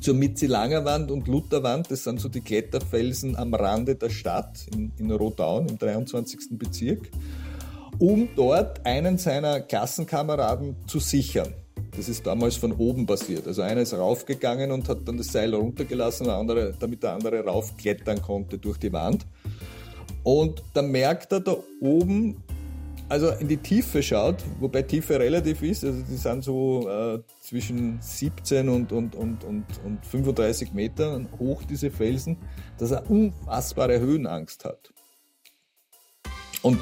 zur 0.00 0.14
Mitzilanger 0.14 0.84
Wand 0.84 1.10
und 1.10 1.26
Lutherwand, 1.26 1.90
das 1.90 2.04
sind 2.04 2.20
so 2.20 2.28
die 2.28 2.40
Kletterfelsen 2.40 3.36
am 3.36 3.52
Rande 3.52 3.96
der 3.96 4.10
Stadt 4.10 4.66
in, 4.72 4.92
in 4.96 5.10
Rodaun 5.10 5.68
im 5.68 5.76
23. 5.76 6.50
Bezirk, 6.52 7.10
um 7.98 8.28
dort 8.36 8.86
einen 8.86 9.18
seiner 9.18 9.60
Klassenkameraden 9.60 10.76
zu 10.86 11.00
sichern. 11.00 11.52
Das 11.96 12.08
ist 12.08 12.26
damals 12.26 12.56
von 12.56 12.72
oben 12.72 13.06
passiert. 13.06 13.46
Also 13.46 13.62
einer 13.62 13.80
ist 13.80 13.92
raufgegangen 13.92 14.70
und 14.70 14.88
hat 14.88 14.98
dann 15.06 15.16
das 15.16 15.32
Seil 15.32 15.52
runtergelassen, 15.52 16.26
der 16.26 16.36
andere, 16.36 16.74
damit 16.78 17.02
der 17.02 17.14
andere 17.14 17.44
raufklettern 17.44 18.22
konnte 18.22 18.58
durch 18.58 18.78
die 18.78 18.92
Wand. 18.92 19.26
Und 20.22 20.62
dann 20.74 20.90
merkt 20.90 21.32
er 21.32 21.40
da 21.40 21.56
oben, 21.80 22.36
also 23.08 23.30
in 23.30 23.48
die 23.48 23.56
Tiefe 23.56 24.02
schaut, 24.02 24.44
wobei 24.60 24.82
Tiefe 24.82 25.18
relativ 25.18 25.62
ist, 25.62 25.84
also 25.84 26.02
die 26.02 26.16
sind 26.16 26.44
so 26.44 26.88
äh, 26.88 27.20
zwischen 27.40 27.98
17 28.00 28.68
und, 28.68 28.92
und, 28.92 29.14
und, 29.14 29.44
und, 29.44 29.64
und 29.84 30.04
35 30.04 30.72
Metern 30.72 31.28
hoch, 31.38 31.62
diese 31.64 31.90
Felsen, 31.90 32.36
dass 32.76 32.90
er 32.90 33.10
unfassbare 33.10 33.98
Höhenangst 34.00 34.64
hat. 34.64 34.92
Und 36.62 36.80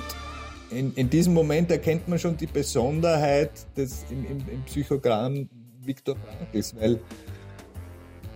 in, 0.71 0.95
in 0.95 1.09
diesem 1.11 1.33
Moment 1.33 1.71
erkennt 1.71 2.09
man 2.09 2.19
schon 2.19 2.37
die 2.37 2.47
Besonderheit 2.47 3.53
des, 3.77 4.05
im, 4.11 4.25
im, 4.27 4.49
im 4.49 4.65
Psychogramm 4.65 5.49
Viktor 5.81 6.17
Frankls, 6.17 6.75
weil 6.75 7.01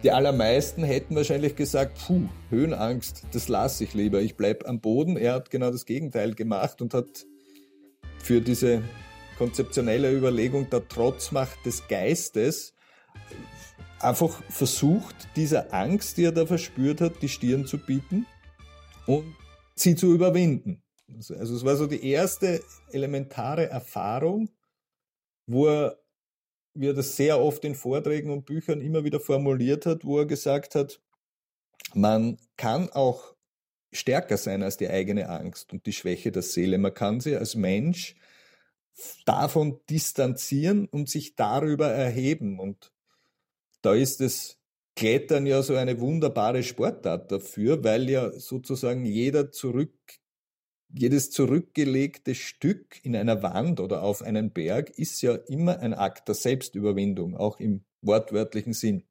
die 0.03 0.12
allermeisten 0.12 0.85
hätten 0.85 1.16
wahrscheinlich 1.16 1.57
gesagt, 1.57 1.98
puh, 2.07 2.22
Höhenangst, 2.48 3.24
das 3.33 3.48
lasse 3.48 3.85
ich 3.85 3.94
lieber, 3.94 4.20
ich 4.20 4.37
bleibe 4.37 4.66
am 4.66 4.81
Boden. 4.81 5.16
Er 5.16 5.35
hat 5.35 5.50
genau 5.50 5.70
das 5.70 5.85
Gegenteil 5.85 6.35
gemacht 6.35 6.81
und 6.81 6.94
hat 6.94 7.26
für 8.22 8.40
diese 8.40 8.83
konzeptionelle 9.38 10.12
Überlegung 10.12 10.68
der 10.70 10.87
Trotzmacht 10.87 11.64
des 11.64 11.88
Geistes 11.88 12.74
einfach 13.98 14.42
versucht, 14.50 15.28
dieser 15.37 15.72
Angst, 15.72 16.16
die 16.16 16.24
er 16.24 16.33
da 16.33 16.46
verspürt 16.46 17.00
hat, 17.00 17.22
die 17.22 17.28
Stirn 17.28 17.66
zu 17.66 17.78
bieten 17.78 18.26
und 19.06 19.35
sie 19.74 19.94
zu 19.94 20.12
überwinden. 20.12 20.83
Also, 21.14 21.35
es 21.35 21.64
war 21.64 21.76
so 21.76 21.87
die 21.87 22.04
erste 22.04 22.62
elementare 22.92 23.68
Erfahrung, 23.68 24.48
wo 25.46 25.66
er, 25.66 25.98
wie 26.74 26.88
er 26.88 26.94
das 26.94 27.16
sehr 27.16 27.40
oft 27.40 27.64
in 27.64 27.74
Vorträgen 27.74 28.30
und 28.30 28.46
Büchern 28.46 28.80
immer 28.80 29.04
wieder 29.04 29.20
formuliert 29.20 29.87
hat, 29.87 30.04
wo 30.04 30.18
er 30.18 30.26
gesagt 30.26 30.74
hat, 30.74 31.00
man 31.94 32.38
kann 32.56 32.88
auch 32.90 33.35
stärker 33.92 34.37
sein 34.37 34.62
als 34.62 34.76
die 34.76 34.88
eigene 34.88 35.29
Angst 35.29 35.72
und 35.72 35.87
die 35.87 35.92
Schwäche 35.92 36.33
der 36.33 36.42
Seele. 36.42 36.79
Man 36.79 36.94
kann 36.94 37.20
sie 37.20 37.37
als 37.37 37.55
Mensch 37.55 38.16
davon 39.24 39.81
distanzieren 39.88 40.87
und 40.87 41.09
sich 41.09 41.37
darüber 41.37 41.88
erheben. 41.88 42.59
Und 42.59 42.92
da 43.83 43.94
ist 43.94 44.20
das 44.20 44.59
Klettern 44.96 45.46
ja 45.46 45.62
so 45.62 45.74
eine 45.76 46.00
wunderbare 46.00 46.62
Sportart 46.62 47.33
dafür, 47.33 47.83
weil 47.85 48.11
ja 48.11 48.33
sozusagen 48.38 49.05
jeder 49.05 49.50
zurück, 49.50 49.94
jedes 50.92 51.31
zurückgelegte 51.31 52.35
Stück 52.35 53.03
in 53.05 53.16
einer 53.16 53.42
Wand 53.42 53.81
oder 53.81 54.03
auf 54.03 54.22
einen 54.22 54.53
Berg 54.53 54.90
ist 54.90 55.22
ja 55.22 55.35
immer 55.35 55.79
ein 55.79 55.94
Akt 55.94 56.29
der 56.29 56.35
Selbstüberwindung, 56.35 57.37
auch 57.37 57.61
im 57.61 57.85
wortwörtlichen 58.03 58.72
Sinn. 58.72 59.05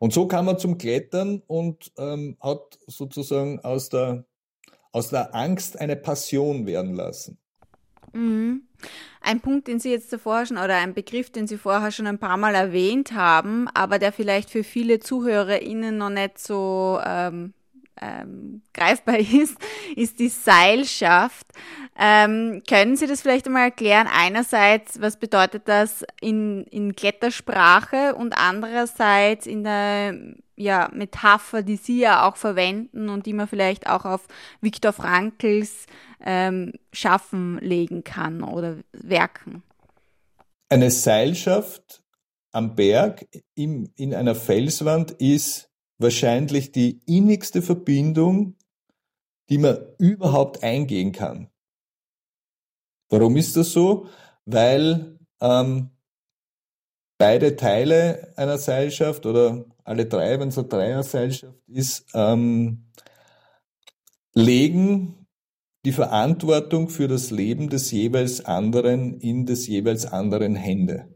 Und 0.00 0.14
so 0.14 0.26
kam 0.26 0.48
er 0.48 0.56
zum 0.56 0.78
Klettern 0.78 1.42
und 1.46 1.92
ähm, 1.98 2.38
hat 2.40 2.78
sozusagen 2.86 3.60
aus 3.60 3.90
der, 3.90 4.24
aus 4.92 5.10
der 5.10 5.34
Angst 5.34 5.78
eine 5.78 5.94
Passion 5.94 6.66
werden 6.66 6.94
lassen. 6.94 7.38
Mhm. 8.14 8.62
Ein 9.20 9.40
Punkt, 9.40 9.68
den 9.68 9.78
Sie 9.78 9.90
jetzt 9.90 10.10
davor 10.10 10.46
schon, 10.46 10.56
oder 10.56 10.76
ein 10.76 10.94
Begriff, 10.94 11.30
den 11.30 11.46
Sie 11.46 11.58
vorher 11.58 11.92
schon 11.92 12.06
ein 12.06 12.18
paar 12.18 12.38
Mal 12.38 12.54
erwähnt 12.54 13.12
haben, 13.12 13.68
aber 13.74 13.98
der 13.98 14.10
vielleicht 14.10 14.48
für 14.48 14.64
viele 14.64 15.00
ZuhörerInnen 15.00 15.98
noch 15.98 16.08
nicht 16.08 16.38
so 16.38 16.98
ähm, 17.04 17.52
ähm, 18.00 18.62
greifbar 18.74 19.18
ist, 19.18 19.56
ist 19.96 20.18
die 20.18 20.28
Seilschaft. 20.28 21.46
Ähm, 21.98 22.62
können 22.68 22.96
Sie 22.96 23.06
das 23.06 23.20
vielleicht 23.22 23.46
einmal 23.46 23.64
erklären? 23.64 24.08
Einerseits, 24.10 25.00
was 25.00 25.18
bedeutet 25.18 25.68
das 25.68 26.04
in, 26.20 26.64
in 26.64 26.96
Klettersprache 26.96 28.14
und 28.14 28.32
andererseits 28.32 29.46
in 29.46 29.64
der 29.64 30.14
ja, 30.56 30.90
Metapher, 30.92 31.62
die 31.62 31.76
Sie 31.76 32.00
ja 32.00 32.28
auch 32.28 32.36
verwenden 32.36 33.08
und 33.08 33.26
die 33.26 33.32
man 33.32 33.48
vielleicht 33.48 33.88
auch 33.88 34.04
auf 34.04 34.26
Viktor 34.60 34.92
Frankls 34.92 35.86
ähm, 36.24 36.72
Schaffen 36.92 37.58
legen 37.60 38.04
kann 38.04 38.42
oder 38.42 38.76
Werken? 38.92 39.62
Eine 40.68 40.90
Seilschaft 40.90 42.02
am 42.52 42.74
Berg 42.74 43.26
im, 43.54 43.90
in 43.96 44.14
einer 44.14 44.34
Felswand 44.34 45.12
ist 45.12 45.69
wahrscheinlich 46.00 46.72
die 46.72 47.00
innigste 47.06 47.62
Verbindung, 47.62 48.56
die 49.48 49.58
man 49.58 49.78
überhaupt 49.98 50.62
eingehen 50.62 51.12
kann. 51.12 51.48
Warum 53.10 53.36
ist 53.36 53.56
das 53.56 53.72
so? 53.72 54.06
Weil 54.46 55.18
ähm, 55.40 55.90
beide 57.18 57.56
Teile 57.56 58.32
einer 58.36 58.58
Seilschaft 58.58 59.26
oder 59.26 59.64
alle 59.84 60.06
drei, 60.06 60.38
wenn 60.40 60.48
es 60.48 60.58
eine 60.58 60.68
Dreier-Seilschaft 60.68 61.58
ist, 61.66 62.06
ähm, 62.14 62.90
legen 64.34 65.26
die 65.84 65.92
Verantwortung 65.92 66.88
für 66.88 67.08
das 67.08 67.30
Leben 67.30 67.68
des 67.68 67.90
jeweils 67.90 68.44
anderen 68.44 69.18
in 69.20 69.46
des 69.46 69.66
jeweils 69.66 70.06
anderen 70.06 70.54
Hände. 70.54 71.08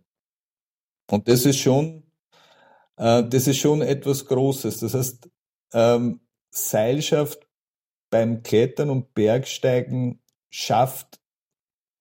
Und 1.11 1.29
das 1.29 1.45
ist 1.45 1.59
schon 1.59 2.04
das 2.97 3.47
ist 3.47 3.59
schon 3.59 3.83
etwas 3.83 4.27
Großes. 4.27 4.81
Das 4.81 4.95
heißt, 4.95 5.29
ähm, 5.73 6.21
Seilschaft 6.51 7.47
beim 8.11 8.43
Klettern 8.43 8.91
und 8.91 9.15
Bergsteigen 9.15 10.21
schafft 10.51 11.21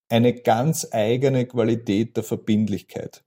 eine 0.10 0.34
ganz 0.34 0.88
eigene 0.92 1.48
Qualität 1.48 2.16
der 2.16 2.24
Verbindlichkeit. 2.24 3.24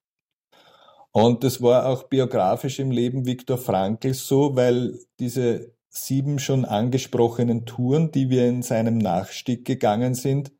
Und 1.10 1.42
das 1.42 1.62
war 1.62 1.86
auch 1.86 2.04
biografisch 2.04 2.78
im 2.78 2.90
Leben 2.90 3.26
Viktor 3.26 3.58
Frankl 3.58 4.14
so, 4.14 4.54
weil 4.54 4.98
diese 5.18 5.74
sieben 5.88 6.38
schon 6.38 6.64
angesprochenen 6.64 7.64
Touren, 7.64 8.12
die 8.12 8.28
wir 8.30 8.46
in 8.46 8.62
seinem 8.62 8.98
Nachstieg 8.98 9.64
gegangen 9.64 10.14
sind, 10.14 10.52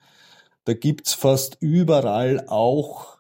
da 0.64 0.75
gibt's 0.75 1.14
fast 1.14 1.59
überall 1.61 2.49
auch 2.49 3.19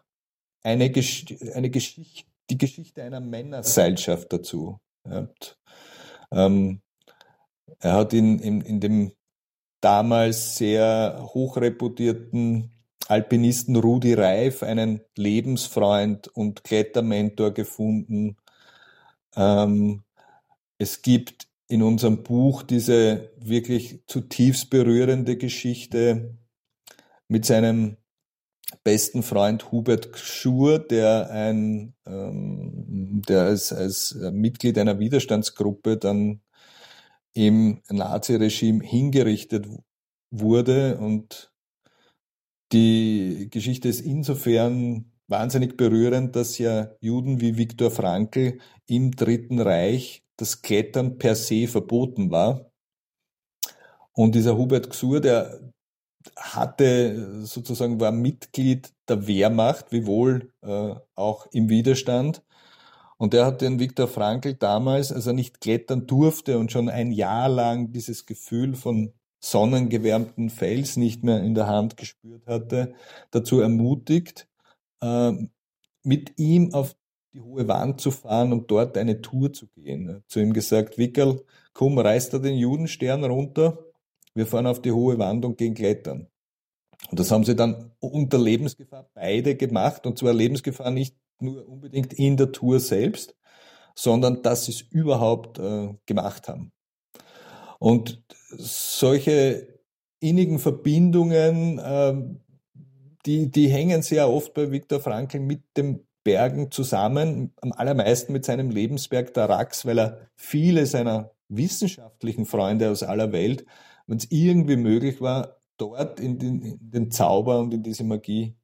eine, 0.62 0.90
Gesch 0.90 1.26
eine 1.54 1.70
Geschichte, 1.70 2.28
die 2.50 2.58
Geschichte 2.58 3.02
einer 3.02 3.20
Männerseilschaft 3.20 4.32
dazu. 4.32 4.78
Ähm, 6.32 6.80
er 7.78 7.92
hat 7.92 8.12
in, 8.12 8.38
in, 8.38 8.60
in 8.60 8.80
dem 8.80 9.12
damals 9.80 10.56
sehr 10.56 11.28
hochreputierten 11.34 12.72
Alpinisten 13.08 13.76
Rudi 13.76 14.14
Reif 14.14 14.62
einen 14.62 15.00
Lebensfreund 15.16 16.28
und 16.28 16.64
Klettermentor 16.64 17.52
gefunden. 17.52 18.36
Ähm, 19.36 20.02
es 20.78 21.02
gibt 21.02 21.46
in 21.68 21.82
unserem 21.82 22.22
Buch 22.22 22.62
diese 22.62 23.32
wirklich 23.36 24.04
zutiefst 24.06 24.70
berührende 24.70 25.36
Geschichte 25.36 26.36
mit 27.28 27.44
seinem 27.44 27.96
besten 28.82 29.22
Freund 29.22 29.70
Hubert 29.70 30.16
Schur, 30.18 30.78
der 30.78 31.30
ein, 31.30 31.94
ähm, 32.06 33.22
der 33.28 33.42
als, 33.42 33.72
als 33.72 34.14
Mitglied 34.32 34.78
einer 34.78 34.98
Widerstandsgruppe 34.98 35.96
dann 35.96 36.40
im 37.32 37.82
Naziregime 37.88 38.84
hingerichtet 38.84 39.66
wurde 40.30 40.98
und 40.98 41.52
die 42.72 43.48
Geschichte 43.50 43.88
ist 43.88 44.00
insofern 44.00 45.12
wahnsinnig 45.28 45.76
berührend, 45.76 46.34
dass 46.34 46.58
ja 46.58 46.90
Juden 47.00 47.40
wie 47.40 47.56
Viktor 47.56 47.90
Frankl 47.90 48.58
im 48.86 49.12
Dritten 49.12 49.60
Reich 49.60 50.24
das 50.36 50.62
Klettern 50.62 51.18
per 51.18 51.34
se 51.34 51.68
verboten 51.68 52.30
war. 52.30 52.70
Und 54.12 54.34
dieser 54.34 54.56
Hubert 54.56 54.90
Gsur, 54.90 55.20
der 55.20 55.72
hatte 56.36 57.44
sozusagen, 57.44 58.00
war 58.00 58.12
Mitglied 58.12 58.92
der 59.08 59.26
Wehrmacht, 59.26 59.92
wiewohl 59.92 60.52
äh, 60.62 60.94
auch 61.14 61.46
im 61.52 61.68
Widerstand. 61.68 62.42
Und 63.18 63.32
der 63.32 63.46
hat 63.46 63.62
den 63.62 63.78
Viktor 63.78 64.08
Frankl 64.08 64.54
damals, 64.54 65.12
als 65.12 65.26
er 65.26 65.32
nicht 65.32 65.60
klettern 65.60 66.06
durfte 66.06 66.58
und 66.58 66.72
schon 66.72 66.88
ein 66.88 67.12
Jahr 67.12 67.48
lang 67.48 67.92
dieses 67.92 68.26
Gefühl 68.26 68.74
von 68.74 69.12
sonnengewärmten 69.40 70.50
Fels 70.50 70.96
nicht 70.96 71.22
mehr 71.22 71.42
in 71.42 71.54
der 71.54 71.66
Hand 71.66 71.96
gespürt 71.96 72.46
hatte, 72.46 72.94
dazu 73.30 73.60
ermutigt, 73.60 74.48
äh, 75.00 75.32
mit 76.02 76.38
ihm 76.38 76.74
auf 76.74 76.96
die 77.32 77.40
hohe 77.40 77.68
Wand 77.68 78.00
zu 78.00 78.10
fahren 78.10 78.52
und 78.52 78.70
dort 78.70 78.96
eine 78.96 79.20
Tour 79.20 79.52
zu 79.52 79.66
gehen. 79.68 80.08
Er 80.08 80.22
zu 80.26 80.40
ihm 80.40 80.52
gesagt, 80.52 80.98
Wickel, 80.98 81.44
komm, 81.74 81.98
reiß 81.98 82.30
da 82.30 82.38
den 82.38 82.56
Judenstern 82.56 83.24
runter, 83.24 83.78
wir 84.36 84.46
fahren 84.46 84.66
auf 84.66 84.82
die 84.82 84.92
hohe 84.92 85.18
Wand 85.18 85.44
und 85.44 85.58
gehen 85.58 85.74
klettern. 85.74 86.28
Und 87.10 87.20
das 87.20 87.30
haben 87.30 87.44
sie 87.44 87.56
dann 87.56 87.92
unter 88.00 88.38
Lebensgefahr 88.38 89.08
beide 89.14 89.56
gemacht, 89.56 90.06
und 90.06 90.18
zwar 90.18 90.32
Lebensgefahr 90.32 90.90
nicht 90.90 91.16
nur 91.40 91.68
unbedingt 91.68 92.12
in 92.14 92.36
der 92.36 92.52
Tour 92.52 92.80
selbst, 92.80 93.34
sondern 93.94 94.42
dass 94.42 94.66
sie 94.66 94.72
es 94.72 94.80
überhaupt 94.82 95.58
äh, 95.58 95.94
gemacht 96.06 96.48
haben. 96.48 96.72
Und 97.78 98.22
solche 98.50 99.80
innigen 100.20 100.58
Verbindungen, 100.58 101.80
ähm, 101.82 102.40
die, 103.26 103.50
die 103.50 103.68
hängen 103.68 104.02
sehr 104.02 104.30
oft 104.30 104.54
bei 104.54 104.70
Viktor 104.70 105.00
Frankl 105.00 105.40
mit 105.40 105.62
dem 105.76 106.06
Bergen 106.24 106.70
zusammen, 106.70 107.52
am 107.60 107.72
allermeisten 107.72 108.32
mit 108.32 108.44
seinem 108.44 108.70
Lebensberg 108.70 109.32
der 109.34 109.48
Rax, 109.48 109.86
weil 109.86 109.98
er 109.98 110.30
viele 110.34 110.86
seiner 110.86 111.30
wissenschaftlichen 111.48 112.46
Freunde 112.46 112.90
aus 112.90 113.02
aller 113.02 113.32
Welt, 113.32 113.64
wenn 114.06 114.18
es 114.18 114.30
irgendwie 114.30 114.76
möglich 114.76 115.20
war, 115.20 115.56
dort 115.76 116.20
in 116.20 116.38
den, 116.38 116.62
in 116.62 116.90
den, 116.90 117.10
Zauber 117.10 117.60
und 117.60 117.74
in 117.74 117.82
diese 117.82 118.04
Magie 118.04 118.56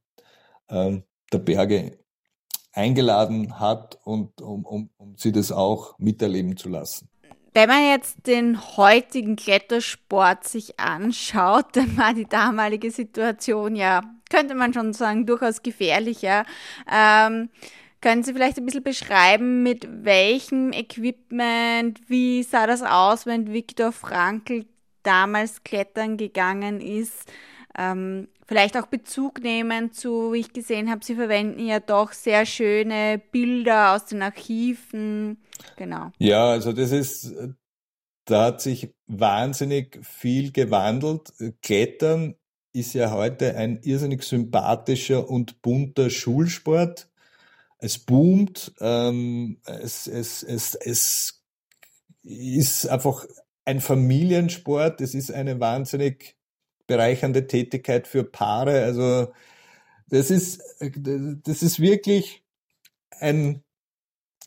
ähm, 0.69 1.03
der 1.33 1.39
Berge 1.39 1.99
eingeladen 2.73 3.61
hat 3.61 3.99
und 4.05 4.41
um, 4.41 4.65
um, 4.65 4.91
um 4.97 5.17
sie 5.17 5.33
das 5.33 5.53
auch 5.53 5.99
miterleben 5.99 6.57
zu 6.57 6.69
lassen. 6.69 7.09
Wenn 7.55 7.69
man 7.69 7.85
jetzt 7.85 8.27
den 8.27 8.79
heutigen 8.79 9.37
Klettersport 9.37 10.49
sich 10.49 10.81
anschaut, 10.81 11.67
dann 11.75 11.97
war 11.99 12.15
die 12.15 12.27
damalige 12.27 12.91
Situation 12.91 13.77
ja, 13.77 14.03
könnte 14.31 14.55
man 14.55 14.73
schon 14.73 14.95
sagen, 14.95 15.27
durchaus 15.27 15.63
gefährlicher. 15.63 16.47
Ähm, 16.91 17.51
können 18.01 18.25
Sie 18.25 18.33
vielleicht 18.33 18.59
ein 18.59 18.67
bisschen 18.67 18.83
beschreiben, 18.83 19.63
mit 19.63 19.87
welchem 20.05 20.73
Equipment, 20.73 22.01
wie 22.09 22.43
sah 22.43 22.67
das 22.67 22.83
aus, 22.83 23.27
wenn 23.27 23.53
Viktor 23.53 23.93
Frankl 23.93 24.65
damals 25.03 25.65
klettern 25.65 26.17
gegangen 26.17 26.81
ist? 26.81 27.31
Ähm, 27.77 28.29
vielleicht 28.47 28.77
auch 28.77 28.87
Bezug 28.87 29.43
nehmen 29.43 29.93
zu, 29.93 30.33
wie 30.33 30.41
ich 30.41 30.53
gesehen 30.53 30.91
habe, 30.91 31.05
Sie 31.05 31.15
verwenden 31.15 31.67
ja 31.67 31.81
doch 31.81 32.13
sehr 32.13 32.45
schöne 32.45 33.21
Bilder 33.31 33.95
aus 33.95 34.07
den 34.07 34.23
Archiven. 34.23 35.39
Genau. 35.77 36.11
Ja, 36.19 36.51
also 36.51 36.73
das 36.73 36.93
ist, 36.93 37.35
da 38.27 38.47
hat 38.47 38.61
sich 38.61 38.95
wahnsinnig 39.07 39.99
viel 40.05 40.53
gewandelt. 40.53 41.33
Klettern 41.63 42.35
ist 42.73 42.95
ja 42.95 43.11
heute 43.11 43.57
ein 43.57 43.81
irrsinnig 43.83 44.23
sympathischer 44.23 45.29
und 45.29 45.63
bunter 45.63 46.11
Schulsport. 46.11 47.09
Es 47.79 47.99
boomt, 47.99 48.73
ähm, 48.81 49.59
es, 49.65 50.07
es, 50.07 50.43
es, 50.43 50.75
es 50.75 51.43
ist 52.23 52.87
einfach 52.87 53.27
ein 53.65 53.81
Familiensport, 53.81 55.01
es 55.01 55.15
ist 55.15 55.33
eine 55.33 55.61
wahnsinnig 55.61 56.37
bereichernde 56.87 57.47
Tätigkeit 57.47 58.07
für 58.07 58.25
Paare. 58.25 58.83
Also 58.83 59.33
das 60.09 60.31
ist, 60.31 60.63
das 60.81 61.63
ist 61.63 61.81
wirklich 61.81 62.45
ein, 63.21 63.63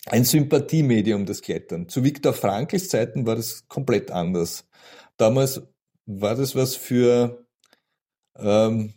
ein 0.07 0.25
Sympathiemedium, 0.25 1.25
das 1.25 1.41
Klettern. 1.41 1.89
Zu 1.89 2.03
Viktor 2.03 2.33
Frankls 2.33 2.89
Zeiten 2.89 3.25
war 3.25 3.35
das 3.35 3.67
komplett 3.67 4.11
anders. 4.11 4.67
Damals 5.17 5.61
war 6.05 6.35
das 6.35 6.55
was 6.55 6.75
für, 6.75 7.47
ähm, 8.37 8.93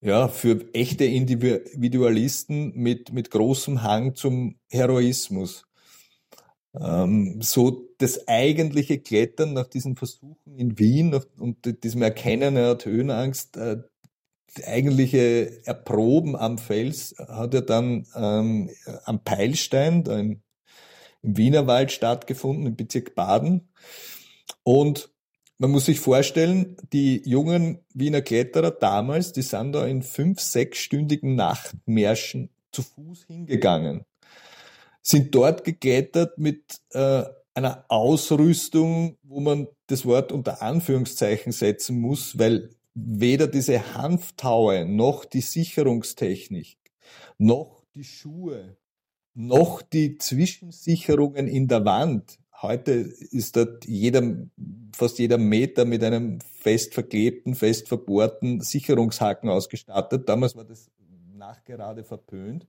ja, 0.00 0.28
für 0.28 0.72
echte 0.74 1.04
Individualisten 1.04 2.72
mit, 2.74 3.12
mit 3.12 3.30
großem 3.30 3.82
Hang 3.82 4.14
zum 4.14 4.58
Heroismus. 4.70 5.65
Ähm, 6.80 7.40
so 7.40 7.88
das 7.98 8.28
eigentliche 8.28 8.98
Klettern 8.98 9.52
nach 9.52 9.66
diesen 9.66 9.96
Versuchen 9.96 10.56
in 10.56 10.78
Wien 10.78 11.18
und 11.38 11.84
diesem 11.84 12.02
Erkennen, 12.02 12.56
er 12.56 12.70
hat 12.70 12.84
Höhenangst, 12.84 13.56
äh, 13.56 13.78
eigentliche 14.64 15.66
Erproben 15.66 16.36
am 16.36 16.58
Fels 16.58 17.14
hat 17.18 17.54
er 17.54 17.62
dann 17.62 18.06
ähm, 18.14 18.70
am 19.04 19.22
Peilstein, 19.22 20.04
da 20.04 20.18
im, 20.18 20.42
im 21.22 21.36
Wienerwald 21.36 21.92
stattgefunden, 21.92 22.66
im 22.66 22.76
Bezirk 22.76 23.14
Baden. 23.14 23.68
Und 24.62 25.10
man 25.58 25.70
muss 25.70 25.86
sich 25.86 26.00
vorstellen, 26.00 26.76
die 26.92 27.22
jungen 27.28 27.80
Wiener 27.92 28.22
Kletterer 28.22 28.70
damals, 28.70 29.32
die 29.32 29.42
sind 29.42 29.72
da 29.72 29.86
in 29.86 30.02
fünf, 30.02 30.40
sechsstündigen 30.40 31.34
Nachtmärschen 31.34 32.50
zu 32.72 32.82
Fuß 32.82 33.24
hingegangen 33.26 34.04
sind 35.06 35.34
dort 35.34 35.64
geklettert 35.64 36.36
mit 36.38 36.80
äh, 36.90 37.24
einer 37.54 37.84
Ausrüstung, 37.88 39.16
wo 39.22 39.40
man 39.40 39.68
das 39.86 40.04
Wort 40.04 40.32
unter 40.32 40.62
Anführungszeichen 40.62 41.52
setzen 41.52 42.00
muss, 42.00 42.38
weil 42.38 42.70
weder 42.94 43.46
diese 43.46 43.94
Hanftaue 43.94 44.84
noch 44.84 45.24
die 45.24 45.42
Sicherungstechnik 45.42 46.76
noch 47.38 47.82
die 47.94 48.04
Schuhe 48.04 48.76
noch 49.36 49.82
die 49.82 50.16
Zwischensicherungen 50.16 51.46
in 51.46 51.68
der 51.68 51.84
Wand. 51.84 52.38
Heute 52.62 52.92
ist 52.92 53.56
dort 53.56 53.84
jeder, 53.84 54.22
fast 54.94 55.18
jeder 55.18 55.36
Meter 55.36 55.84
mit 55.84 56.02
einem 56.02 56.40
fest 56.40 56.94
verklebten, 56.94 57.54
fest 57.54 57.86
verbohrten 57.86 58.62
Sicherungshaken 58.62 59.50
ausgestattet. 59.50 60.26
Damals 60.26 60.56
war 60.56 60.64
das 60.64 60.90
nachgerade 61.34 62.02
verpönt. 62.02 62.66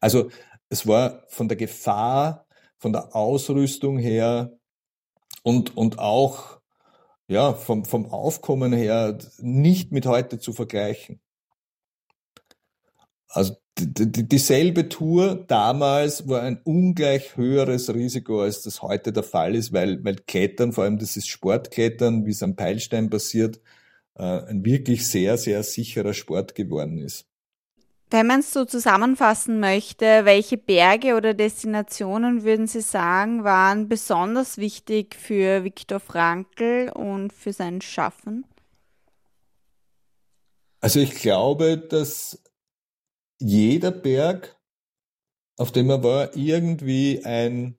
Also 0.00 0.30
es 0.70 0.86
war 0.86 1.24
von 1.28 1.48
der 1.48 1.56
Gefahr, 1.56 2.46
von 2.78 2.92
der 2.92 3.14
Ausrüstung 3.14 3.98
her 3.98 4.58
und, 5.42 5.76
und 5.76 5.98
auch 5.98 6.60
ja, 7.28 7.52
vom, 7.52 7.84
vom 7.84 8.06
Aufkommen 8.06 8.72
her 8.72 9.18
nicht 9.38 9.92
mit 9.92 10.06
heute 10.06 10.38
zu 10.38 10.52
vergleichen. 10.52 11.20
Also 13.28 13.54
dieselbe 13.78 14.88
Tour 14.88 15.44
damals 15.46 16.28
war 16.28 16.42
ein 16.42 16.60
ungleich 16.64 17.36
höheres 17.36 17.92
Risiko, 17.94 18.42
als 18.42 18.62
das 18.62 18.82
heute 18.82 19.12
der 19.12 19.22
Fall 19.22 19.54
ist, 19.54 19.72
weil, 19.72 20.04
weil 20.04 20.16
Klettern, 20.16 20.72
vor 20.72 20.84
allem 20.84 20.98
das 20.98 21.16
ist 21.16 21.28
Sportklettern, 21.28 22.26
wie 22.26 22.30
es 22.30 22.42
am 22.42 22.56
Peilstein 22.56 23.10
passiert, 23.10 23.60
äh, 24.16 24.22
ein 24.22 24.64
wirklich 24.64 25.06
sehr, 25.06 25.38
sehr 25.38 25.62
sicherer 25.62 26.14
Sport 26.14 26.54
geworden 26.56 26.98
ist. 26.98 27.29
Wenn 28.12 28.26
man 28.26 28.40
es 28.40 28.52
so 28.52 28.64
zusammenfassen 28.64 29.60
möchte, 29.60 30.24
welche 30.24 30.56
Berge 30.56 31.14
oder 31.14 31.32
Destinationen 31.32 32.42
würden 32.42 32.66
Sie 32.66 32.80
sagen, 32.80 33.44
waren 33.44 33.88
besonders 33.88 34.58
wichtig 34.58 35.14
für 35.14 35.62
Viktor 35.62 36.00
Frankl 36.00 36.90
und 36.92 37.32
für 37.32 37.52
sein 37.52 37.80
Schaffen? 37.80 38.44
Also 40.80 40.98
ich 40.98 41.14
glaube, 41.14 41.78
dass 41.78 42.42
jeder 43.38 43.92
Berg, 43.92 44.60
auf 45.56 45.70
dem 45.70 45.88
er 45.90 46.02
war, 46.02 46.36
irgendwie 46.36 47.24
ein 47.24 47.78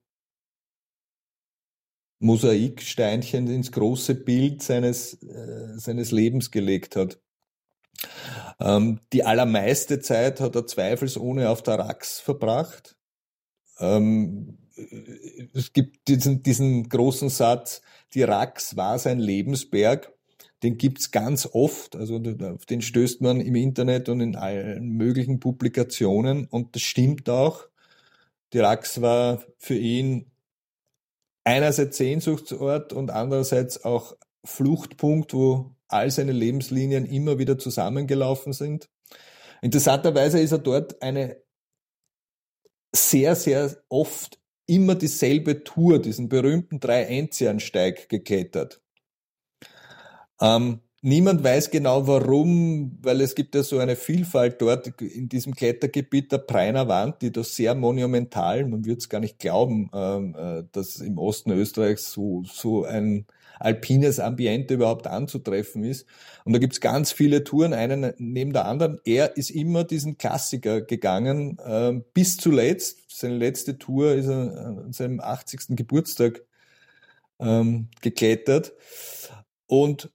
Mosaiksteinchen 2.19 3.47
ins 3.47 3.71
große 3.73 4.15
Bild 4.15 4.63
seines, 4.63 5.21
äh, 5.23 5.77
seines 5.77 6.11
Lebens 6.11 6.51
gelegt 6.51 6.95
hat. 6.95 7.19
Ähm, 8.59 8.99
die 9.13 9.23
allermeiste 9.23 9.99
Zeit 9.99 10.39
hat 10.39 10.55
er 10.55 10.67
zweifelsohne 10.67 11.49
auf 11.49 11.63
der 11.63 11.79
Rax 11.79 12.19
verbracht. 12.19 12.95
Ähm, 13.79 14.57
es 15.53 15.73
gibt 15.73 16.07
diesen, 16.07 16.43
diesen 16.43 16.89
großen 16.89 17.29
Satz, 17.29 17.81
die 18.13 18.23
Rax 18.23 18.75
war 18.77 18.99
sein 18.99 19.19
Lebensberg. 19.19 20.13
Den 20.63 20.77
gibt's 20.77 21.09
ganz 21.11 21.49
oft, 21.51 21.95
also 21.95 22.21
auf 22.53 22.65
den 22.65 22.81
stößt 22.81 23.21
man 23.21 23.41
im 23.41 23.55
Internet 23.55 24.09
und 24.09 24.21
in 24.21 24.35
allen 24.35 24.89
möglichen 24.89 25.39
Publikationen 25.39 26.45
und 26.45 26.75
das 26.75 26.83
stimmt 26.83 27.29
auch. 27.29 27.67
Die 28.53 28.59
Rax 28.59 29.01
war 29.01 29.43
für 29.57 29.75
ihn 29.75 30.29
einerseits 31.43 31.97
Sehnsuchtsort 31.97 32.93
und 32.93 33.09
andererseits 33.09 33.83
auch 33.83 34.15
Fluchtpunkt, 34.43 35.33
wo 35.33 35.71
all 35.91 36.11
seine 36.11 36.31
Lebenslinien 36.31 37.05
immer 37.05 37.39
wieder 37.39 37.57
zusammengelaufen 37.57 38.53
sind. 38.53 38.89
Interessanterweise 39.61 40.39
ist 40.39 40.51
er 40.51 40.57
dort 40.57 41.01
eine 41.01 41.41
sehr, 42.93 43.35
sehr 43.35 43.77
oft 43.89 44.39
immer 44.65 44.95
dieselbe 44.95 45.63
Tour, 45.63 45.99
diesen 45.99 46.29
berühmten 46.29 46.79
Drei-Enzian-Steig 46.79 48.09
geklettert. 48.09 48.81
Ähm, 50.39 50.81
Niemand 51.03 51.43
weiß 51.43 51.71
genau 51.71 52.05
warum, 52.05 52.99
weil 53.01 53.21
es 53.21 53.33
gibt 53.33 53.55
ja 53.55 53.63
so 53.63 53.79
eine 53.79 53.95
Vielfalt 53.95 54.61
dort 54.61 55.01
in 55.01 55.29
diesem 55.29 55.55
Klettergebiet 55.55 56.31
der 56.31 56.37
Preiner 56.37 56.87
Wand, 56.87 57.23
die 57.23 57.31
da 57.31 57.43
sehr 57.43 57.73
monumental, 57.73 58.67
man 58.67 58.85
würde 58.85 58.99
es 58.99 59.09
gar 59.09 59.19
nicht 59.19 59.39
glauben, 59.39 59.89
ähm, 59.95 60.35
äh, 60.37 60.63
dass 60.71 60.97
im 60.97 61.17
Osten 61.17 61.49
Österreichs 61.51 62.11
so, 62.11 62.43
so 62.45 62.85
ein 62.85 63.25
alpines 63.59 64.19
Ambiente 64.19 64.75
überhaupt 64.75 65.07
anzutreffen 65.07 65.83
ist. 65.83 66.05
Und 66.45 66.53
da 66.53 66.59
gibt 66.59 66.73
es 66.73 66.81
ganz 66.81 67.11
viele 67.11 67.43
Touren, 67.43 67.73
einen 67.73 68.13
neben 68.19 68.53
der 68.53 68.65
anderen. 68.65 68.99
Er 69.03 69.37
ist 69.37 69.49
immer 69.49 69.83
diesen 69.83 70.19
Klassiker 70.19 70.81
gegangen, 70.81 71.57
äh, 71.65 71.99
bis 72.13 72.37
zuletzt. 72.37 72.99
Seine 73.07 73.37
letzte 73.37 73.79
Tour 73.79 74.13
ist 74.13 74.27
er 74.27 74.65
an 74.67 74.93
seinem 74.93 75.19
80. 75.19 75.75
Geburtstag 75.75 76.43
ähm, 77.39 77.87
geklettert. 78.01 78.73
Und 79.65 80.11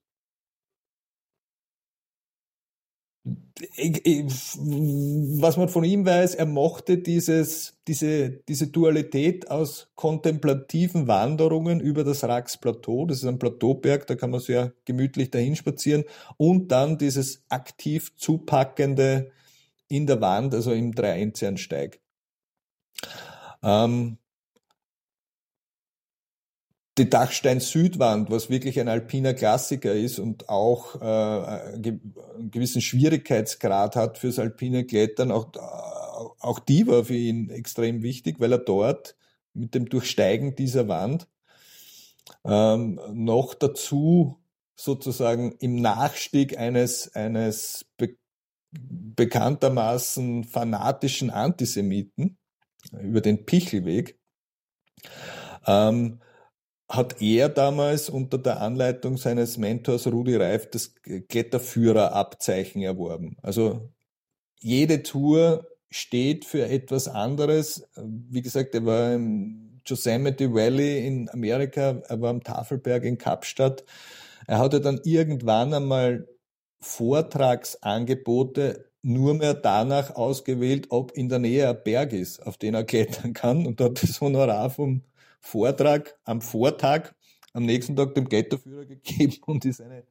was 3.59 5.57
man 5.57 5.69
von 5.71 5.83
ihm 5.85 6.05
weiß, 6.05 6.35
er 6.35 6.45
mochte 6.45 6.99
dieses, 6.99 7.79
diese, 7.89 8.31
diese 8.31 8.67
Dualität 8.67 9.51
aus 9.51 9.89
kontemplativen 9.95 11.09
Wanderungen 11.09 11.81
über 11.81 12.05
das 12.05 12.23
Rax-Plateau, 12.25 13.07
das 13.07 13.19
ist 13.19 13.25
ein 13.25 13.39
Plateauberg, 13.39 14.07
da 14.07 14.15
kann 14.15 14.31
man 14.31 14.41
sehr 14.41 14.75
gemütlich 14.85 15.31
dahin 15.31 15.57
spazieren, 15.57 16.05
und 16.37 16.69
dann 16.69 16.99
dieses 16.99 17.45
aktiv 17.49 18.15
zupackende 18.17 19.31
in 19.89 20.07
der 20.07 20.21
Wand, 20.21 20.53
also 20.53 20.73
im 20.73 20.95
Dreienziansteig. 20.95 22.01
Ähm, 23.63 24.19
die 26.99 27.11
Dachstein-Südwand, 27.11 28.31
was 28.31 28.49
wirklich 28.49 28.81
ein 28.81 28.89
alpiner 28.89 29.35
Klassiker 29.35 29.93
ist 29.93 30.19
und 30.19 30.49
auch 30.49 31.01
äh, 31.01 31.75
einen 31.75 32.51
gewissen 32.51 32.81
Schwierigkeitsgrad 32.81 33.97
hat 33.97 34.19
fürs 34.19 34.39
alpine 34.39 34.85
Klettern, 34.85 35.31
auch, 35.31 35.49
auch 36.41 36.59
die 36.59 36.87
war 36.87 37.05
für 37.05 37.17
ihn 37.17 37.51
extrem 37.51 38.03
wichtig, 38.03 38.41
weil 38.41 38.53
er 38.53 38.59
dort 38.59 39.15
mit 39.53 39.75
dem 39.75 39.89
Durchsteigen 39.89 40.57
dieser 40.57 40.89
Wand 40.89 41.29
ähm, 42.45 43.01
noch 43.13 43.55
dazu 43.55 44.39
sozusagen 44.75 45.53
im 45.59 45.77
Nachstieg 45.77 46.59
eines, 46.59 47.15
eines 47.15 47.87
be 47.97 48.17
bekanntermaßen 48.79 50.45
fanatischen 50.45 51.31
Antisemiten 51.31 52.37
über 52.93 53.23
den 53.23 53.47
Pichelweg 53.47 54.19
ähm, 55.67 56.21
hat 56.89 57.21
er 57.21 57.49
damals 57.49 58.09
unter 58.09 58.39
der 58.39 58.61
Anleitung 58.61 59.17
seines 59.17 59.59
Mentors 59.59 60.07
Rudi 60.07 60.37
Reif 60.37 60.71
das 60.71 60.95
Kletterführerabzeichen 61.29 62.83
erworben. 62.83 63.37
Also 63.43 63.91
jede 64.61 65.03
Tour 65.03 65.67
steht 65.91 66.45
für 66.45 66.69
etwas 66.69 67.09
anderes. 67.09 67.89
Wie 67.97 68.43
gesagt, 68.43 68.75
er 68.75 68.87
war 68.87 69.15
im 69.15 69.81
Yosemite 69.85 70.53
Valley 70.53 71.07
in 71.07 71.29
Amerika, 71.31 72.03
er 72.09 72.21
war 72.21 72.31
am 72.31 72.43
Tafelberg 72.43 73.05
in 73.05 73.19
Kapstadt. 73.19 73.85
Er 74.47 74.59
hatte 74.59 74.81
dann 74.81 75.01
irgendwann 75.05 75.75
einmal 75.75 76.29
Vortragsangebote 76.81 78.91
nur 79.03 79.35
mehr 79.35 79.55
danach 79.55 80.17
ausgewählt, 80.17 80.87
ob 80.91 81.13
in 81.13 81.29
der 81.29 81.39
Nähe 81.39 81.69
ein 81.69 81.81
Berg 81.85 82.13
ist, 82.13 82.45
auf 82.45 82.59
den 82.59 82.75
er 82.75 82.85
klettern 82.85 83.33
kann 83.33 83.67
und 83.67 83.81
hat 83.81 84.03
das 84.03 84.21
Honorar 84.21 84.71
vom 84.71 85.03
Vortrag 85.41 86.15
am 86.25 86.41
Vortag, 86.41 87.13
am 87.53 87.65
nächsten 87.65 87.97
Tag 87.97 88.15
dem 88.15 88.29
Kletterführer 88.29 88.85
gegeben 88.85 89.37
und 89.47 89.65
ist 89.65 89.81
eine, 89.81 90.05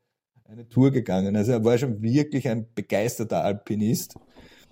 eine 0.45 0.67
Tour 0.67 0.91
gegangen. 0.91 1.35
Also 1.35 1.53
er 1.53 1.63
war 1.63 1.77
schon 1.77 2.01
wirklich 2.01 2.47
ein 2.47 2.67
begeisterter 2.73 3.43
Alpinist. 3.43 4.15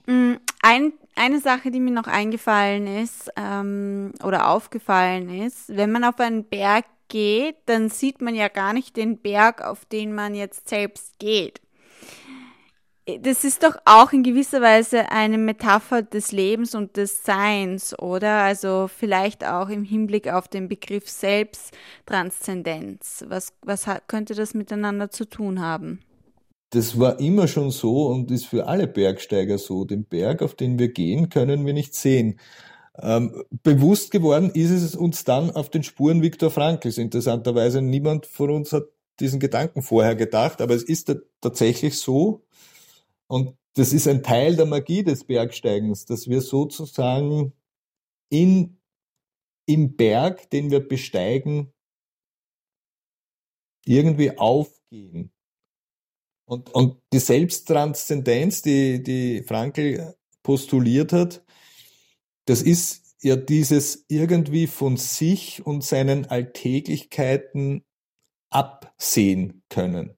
Mm, 0.06 0.34
ein, 0.62 0.94
eine 1.16 1.40
Sache, 1.40 1.72
die 1.72 1.80
mir 1.80 1.94
noch 1.94 2.08
eingefallen 2.08 2.88
ist 2.88 3.32
ähm, 3.36 4.14
oder 4.24 4.50
aufgefallen 4.50 5.30
ist, 5.30 5.70
wenn 5.70 5.92
man 5.92 6.04
auf 6.04 6.20
einen 6.20 6.46
Berg 6.46 6.86
geht, 7.08 7.58
dann 7.66 7.90
sieht 7.90 8.22
man 8.22 8.36
ja 8.36 8.48
gar 8.48 8.74
nicht 8.74 8.98
den 8.98 9.20
Berg, 9.20 9.62
auf 9.62 9.86
den 9.86 10.14
man 10.14 10.36
jetzt 10.36 10.70
selbst 10.70 11.20
geht 11.20 11.63
das 13.22 13.44
ist 13.44 13.64
doch 13.64 13.76
auch 13.84 14.14
in 14.14 14.24
gewisser 14.24 14.62
Weise 14.62 15.12
eine 15.12 15.38
Metapher 15.38 16.04
des 16.04 16.32
Lebens 16.32 16.74
und 16.74 16.96
des 16.96 17.22
Seins, 17.24 18.00
oder? 18.00 18.44
Also 18.44 18.88
vielleicht 18.88 19.46
auch 19.46 19.68
im 19.68 19.84
Hinblick 19.84 20.32
auf 20.32 20.48
den 20.48 20.70
Begriff 20.70 21.10
Selbsttranszendenz. 21.10 23.26
Was, 23.28 23.50
was 23.62 23.88
könnte 24.08 24.36
das 24.36 24.54
miteinander 24.54 25.12
zu 25.12 25.26
tun 25.26 25.60
haben? 25.60 26.00
Das 26.70 26.98
war 26.98 27.20
immer 27.20 27.50
schon 27.50 27.72
so 27.72 28.08
und 28.08 28.32
ist 28.32 28.46
für 28.46 28.68
alle 28.68 28.88
Bergsteiger 28.88 29.58
so. 29.58 29.84
Den 29.84 30.06
Berg, 30.06 30.42
auf 30.42 30.56
den 30.56 30.80
wir 30.80 30.88
gehen, 30.88 31.28
können 31.30 31.66
wir 31.66 31.74
nicht 31.74 31.96
sehen. 31.96 32.40
Ähm, 33.02 33.44
bewusst 33.64 34.12
geworden 34.12 34.50
ist 34.52 34.72
es 34.72 34.96
uns 34.96 35.26
dann 35.26 35.52
auf 35.52 35.70
den 35.70 35.84
Spuren 35.84 36.22
Viktor 36.22 36.52
Frankls. 36.52 36.98
Interessanterweise 36.98 37.82
niemand 37.82 38.28
von 38.28 38.50
uns 38.50 38.72
hat 38.72 38.84
diesen 39.20 39.40
Gedanken 39.40 39.82
vorher 39.82 40.16
gedacht, 40.16 40.62
aber 40.62 40.74
es 40.74 40.84
ist 40.84 41.14
tatsächlich 41.42 42.00
so, 42.00 42.44
und 43.28 43.58
das 43.76 43.94
ist 43.94 44.08
ein 44.08 44.22
Teil 44.22 44.56
der 44.56 44.66
Magie 44.66 45.04
des 45.04 45.24
Bergsteigens, 45.24 46.06
dass 46.06 46.28
wir 46.28 46.42
sozusagen 46.42 47.54
in, 48.30 48.80
im 49.66 49.96
Berg, 49.96 50.50
den 50.52 50.70
wir 50.70 50.88
besteigen, 50.88 51.74
irgendwie 53.86 54.38
aufgehen. 54.38 55.32
Und, 56.46 56.70
und 56.74 57.02
die 57.12 57.20
Selbsttranszendenz, 57.20 58.62
die, 58.62 59.02
die 59.02 59.44
Frankl 59.44 60.16
postuliert 60.44 61.14
hat, 61.14 61.44
das 62.46 62.62
ist 62.62 63.16
ja 63.22 63.36
dieses 63.38 64.06
irgendwie 64.10 64.68
von 64.68 64.98
sich 64.98 65.66
und 65.66 65.84
seinen 65.84 66.26
Alltäglichkeiten 66.26 67.86
absehen 68.50 69.64
können. 69.70 70.18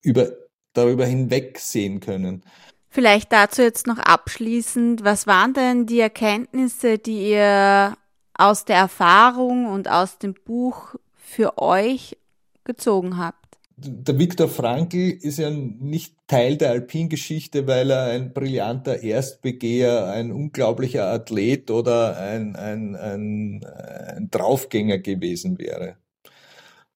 Über 0.00 0.47
darüber 0.78 1.04
hinwegsehen 1.04 2.00
können. 2.00 2.42
Vielleicht 2.88 3.32
dazu 3.32 3.62
jetzt 3.62 3.86
noch 3.86 3.98
abschließend, 3.98 5.04
was 5.04 5.26
waren 5.26 5.52
denn 5.52 5.86
die 5.86 6.00
Erkenntnisse, 6.00 6.98
die 6.98 7.30
ihr 7.30 7.94
aus 8.34 8.64
der 8.64 8.76
Erfahrung 8.76 9.66
und 9.66 9.88
aus 9.88 10.18
dem 10.18 10.34
Buch 10.34 10.94
für 11.14 11.58
euch 11.58 12.16
gezogen 12.64 13.18
habt? 13.18 13.48
Der 13.76 14.18
Viktor 14.18 14.48
Frankl 14.48 15.10
ist 15.20 15.38
ja 15.38 15.50
nicht 15.50 16.16
Teil 16.26 16.56
der 16.56 16.70
Alpingeschichte, 16.70 17.66
weil 17.68 17.90
er 17.90 18.06
ein 18.06 18.32
brillanter 18.32 19.02
Erstbegeher, 19.02 20.08
ein 20.08 20.32
unglaublicher 20.32 21.06
Athlet 21.06 21.70
oder 21.70 22.16
ein, 22.18 22.56
ein, 22.56 22.96
ein, 22.96 23.64
ein 23.64 24.30
Draufgänger 24.30 24.98
gewesen 24.98 25.58
wäre, 25.58 25.96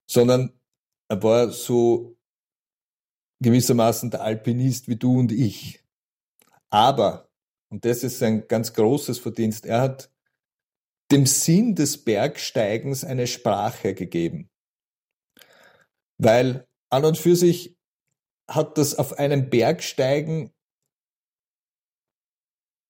sondern 0.07 0.53
er 1.09 1.22
war 1.22 1.51
so 1.51 2.16
gewissermaßen 3.43 4.11
der 4.11 4.22
Alpinist 4.22 4.88
wie 4.88 4.97
du 4.97 5.18
und 5.18 5.32
ich. 5.32 5.82
Aber, 6.70 7.28
und 7.68 7.84
das 7.84 8.03
ist 8.03 8.22
ein 8.22 8.49
ganz 8.49 8.72
großes 8.72 9.18
Verdienst, 9.18 9.66
er 9.66 9.80
hat 9.80 10.11
dem 11.11 11.26
Sinn 11.26 11.74
des 11.74 12.03
Bergsteigens 12.03 13.05
eine 13.05 13.26
Sprache 13.26 13.95
gegeben. 13.95 14.49
Weil 16.18 16.66
an 16.88 17.05
und 17.05 17.18
für 17.18 17.36
sich 17.36 17.76
hat 18.49 18.78
das 18.78 18.95
auf 18.95 19.18
einem 19.18 19.51
Bergsteigen 19.51 20.53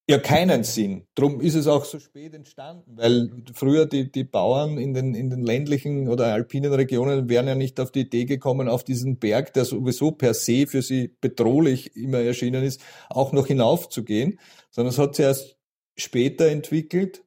ja 0.08 0.18
keinen 0.18 0.64
Sinn. 0.64 1.06
Drum 1.14 1.40
ist 1.40 1.54
es 1.54 1.66
auch 1.66 1.84
so 1.84 1.98
spät 1.98 2.34
entstanden, 2.34 2.96
weil 2.96 3.30
früher 3.54 3.86
die, 3.86 4.10
die 4.10 4.24
Bauern 4.24 4.78
in 4.78 4.94
den, 4.94 5.14
in 5.14 5.30
den 5.30 5.42
ländlichen 5.42 6.08
oder 6.08 6.32
alpinen 6.32 6.72
Regionen 6.72 7.28
wären 7.28 7.46
ja 7.46 7.54
nicht 7.54 7.78
auf 7.78 7.92
die 7.92 8.00
Idee 8.00 8.24
gekommen, 8.24 8.68
auf 8.68 8.84
diesen 8.84 9.18
Berg, 9.18 9.54
der 9.54 9.64
sowieso 9.64 10.10
per 10.10 10.34
se 10.34 10.66
für 10.66 10.82
sie 10.82 11.16
bedrohlich 11.20 11.96
immer 11.96 12.18
erschienen 12.18 12.64
ist, 12.64 12.80
auch 13.08 13.32
noch 13.32 13.46
hinaufzugehen, 13.46 14.38
sondern 14.70 14.92
es 14.92 14.98
hat 14.98 15.14
sich 15.14 15.24
erst 15.24 15.56
später 15.96 16.48
entwickelt, 16.48 17.24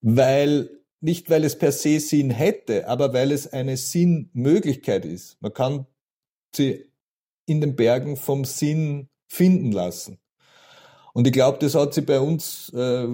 weil 0.00 0.68
nicht 1.00 1.30
weil 1.30 1.44
es 1.44 1.58
per 1.58 1.72
se 1.72 1.98
Sinn 1.98 2.30
hätte, 2.30 2.86
aber 2.86 3.12
weil 3.12 3.32
es 3.32 3.52
eine 3.52 3.76
Sinnmöglichkeit 3.76 5.04
ist. 5.04 5.36
Man 5.40 5.52
kann 5.52 5.86
sie 6.54 6.86
in 7.46 7.60
den 7.60 7.74
Bergen 7.74 8.16
vom 8.16 8.44
Sinn 8.44 9.08
finden 9.26 9.72
lassen. 9.72 10.18
Und 11.12 11.26
ich 11.26 11.32
glaube, 11.32 11.58
das 11.58 11.74
hat 11.74 11.92
sie 11.92 12.00
bei 12.00 12.20
uns 12.20 12.72
äh, 12.74 13.06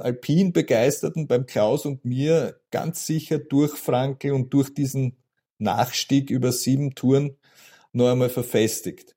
alpin 0.00 0.52
Begeisterten, 0.52 1.26
beim 1.26 1.46
Klaus 1.46 1.84
und 1.84 2.04
mir 2.04 2.58
ganz 2.70 3.06
sicher 3.06 3.38
durch 3.38 3.72
Frankel 3.72 4.32
und 4.32 4.52
durch 4.54 4.72
diesen 4.72 5.16
Nachstieg 5.58 6.30
über 6.30 6.52
sieben 6.52 6.94
Touren 6.94 7.36
noch 7.92 8.10
einmal 8.10 8.30
verfestigt. 8.30 9.14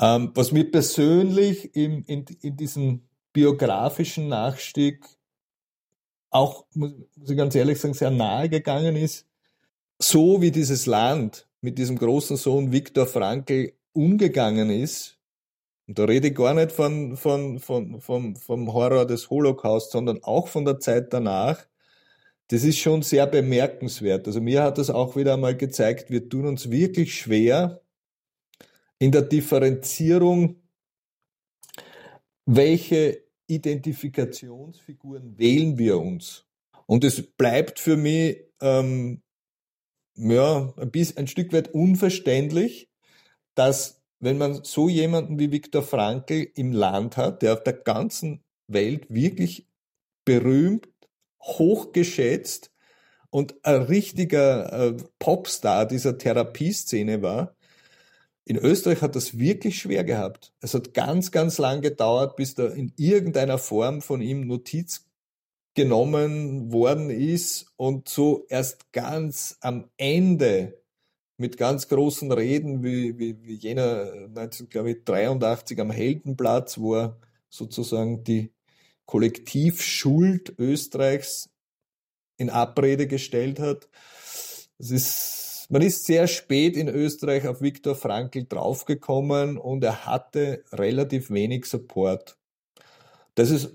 Ähm, 0.00 0.30
was 0.34 0.52
mir 0.52 0.70
persönlich 0.70 1.74
in, 1.76 2.02
in, 2.04 2.24
in 2.40 2.56
diesem 2.56 3.08
biografischen 3.32 4.28
Nachstieg 4.28 5.04
auch, 6.30 6.66
muss, 6.74 6.92
muss 7.16 7.30
ich 7.30 7.36
ganz 7.36 7.54
ehrlich 7.54 7.78
sagen, 7.78 7.94
sehr 7.94 8.10
nahe 8.10 8.48
gegangen 8.48 8.96
ist, 8.96 9.26
so 9.98 10.40
wie 10.40 10.50
dieses 10.50 10.86
Land 10.86 11.48
mit 11.60 11.78
diesem 11.78 11.98
großen 11.98 12.36
Sohn 12.36 12.72
Viktor 12.72 13.06
Frankl 13.06 13.72
umgegangen 13.92 14.70
ist, 14.70 15.17
und 15.88 15.98
da 15.98 16.04
rede 16.04 16.28
ich 16.28 16.34
gar 16.34 16.52
nicht 16.52 16.70
von, 16.70 17.16
von, 17.16 17.58
von, 17.58 18.00
vom, 18.00 18.36
vom 18.36 18.72
Horror 18.74 19.06
des 19.06 19.30
Holocaust, 19.30 19.90
sondern 19.90 20.22
auch 20.22 20.48
von 20.48 20.66
der 20.66 20.78
Zeit 20.80 21.14
danach. 21.14 21.66
Das 22.48 22.62
ist 22.62 22.78
schon 22.78 23.00
sehr 23.00 23.26
bemerkenswert. 23.26 24.26
Also 24.26 24.42
mir 24.42 24.62
hat 24.62 24.76
das 24.76 24.90
auch 24.90 25.16
wieder 25.16 25.34
einmal 25.34 25.56
gezeigt, 25.56 26.10
wir 26.10 26.28
tun 26.28 26.46
uns 26.46 26.70
wirklich 26.70 27.14
schwer 27.14 27.80
in 28.98 29.12
der 29.12 29.22
Differenzierung, 29.22 30.60
welche 32.44 33.24
Identifikationsfiguren 33.46 35.38
wählen 35.38 35.78
wir 35.78 35.98
uns. 35.98 36.44
Und 36.84 37.02
es 37.02 37.22
bleibt 37.22 37.78
für 37.78 37.96
mich 37.96 38.44
ähm, 38.60 39.22
ja, 40.16 40.74
ein, 40.76 40.90
bisschen, 40.90 41.16
ein 41.16 41.26
Stück 41.28 41.52
weit 41.54 41.72
unverständlich, 41.72 42.90
dass 43.54 43.97
wenn 44.20 44.38
man 44.38 44.64
so 44.64 44.88
jemanden 44.88 45.38
wie 45.38 45.52
Viktor 45.52 45.82
Frankl 45.82 46.48
im 46.54 46.72
Land 46.72 47.16
hat, 47.16 47.42
der 47.42 47.54
auf 47.54 47.62
der 47.62 47.74
ganzen 47.74 48.42
Welt 48.66 49.06
wirklich 49.08 49.66
berühmt, 50.24 50.88
hochgeschätzt 51.42 52.72
und 53.30 53.54
ein 53.64 53.82
richtiger 53.82 54.72
äh, 54.72 54.96
Popstar 55.18 55.86
dieser 55.86 56.18
Therapieszene 56.18 57.22
war, 57.22 57.54
in 58.44 58.56
Österreich 58.56 59.02
hat 59.02 59.14
das 59.14 59.38
wirklich 59.38 59.78
schwer 59.78 60.04
gehabt. 60.04 60.54
Es 60.60 60.72
hat 60.72 60.94
ganz, 60.94 61.30
ganz 61.30 61.58
lang 61.58 61.82
gedauert, 61.82 62.34
bis 62.36 62.54
da 62.54 62.66
in 62.66 62.94
irgendeiner 62.96 63.58
Form 63.58 64.00
von 64.00 64.22
ihm 64.22 64.46
Notiz 64.46 65.06
genommen 65.74 66.72
worden 66.72 67.10
ist 67.10 67.66
und 67.76 68.08
so 68.08 68.46
erst 68.48 68.90
ganz 68.92 69.58
am 69.60 69.90
Ende 69.98 70.82
mit 71.38 71.56
ganz 71.56 71.88
großen 71.88 72.30
Reden 72.32 72.82
wie, 72.82 73.18
wie, 73.18 73.42
wie 73.42 73.54
jener 73.54 74.12
1983 74.34 75.80
am 75.80 75.90
Heldenplatz, 75.90 76.78
wo 76.78 76.96
er 76.96 77.16
sozusagen 77.48 78.24
die 78.24 78.52
Kollektivschuld 79.06 80.58
Österreichs 80.58 81.48
in 82.36 82.50
Abrede 82.50 83.06
gestellt 83.06 83.60
hat. 83.60 83.88
Es 84.78 84.90
ist, 84.90 85.66
man 85.70 85.82
ist 85.82 86.04
sehr 86.04 86.26
spät 86.26 86.76
in 86.76 86.88
Österreich 86.88 87.46
auf 87.46 87.62
Viktor 87.62 87.94
Frankl 87.94 88.44
draufgekommen 88.44 89.58
und 89.58 89.82
er 89.84 90.06
hatte 90.06 90.64
relativ 90.72 91.30
wenig 91.30 91.66
Support. 91.66 92.36
Das 93.34 93.50
ist 93.50 93.70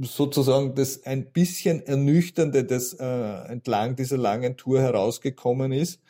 sozusagen 0.00 0.74
das 0.74 1.04
ein 1.04 1.32
bisschen 1.32 1.84
ernüchternde, 1.86 2.64
das 2.64 2.94
äh, 2.94 3.04
entlang 3.04 3.96
dieser 3.96 4.18
langen 4.18 4.56
Tour 4.56 4.80
herausgekommen 4.80 5.72
ist. 5.72 6.00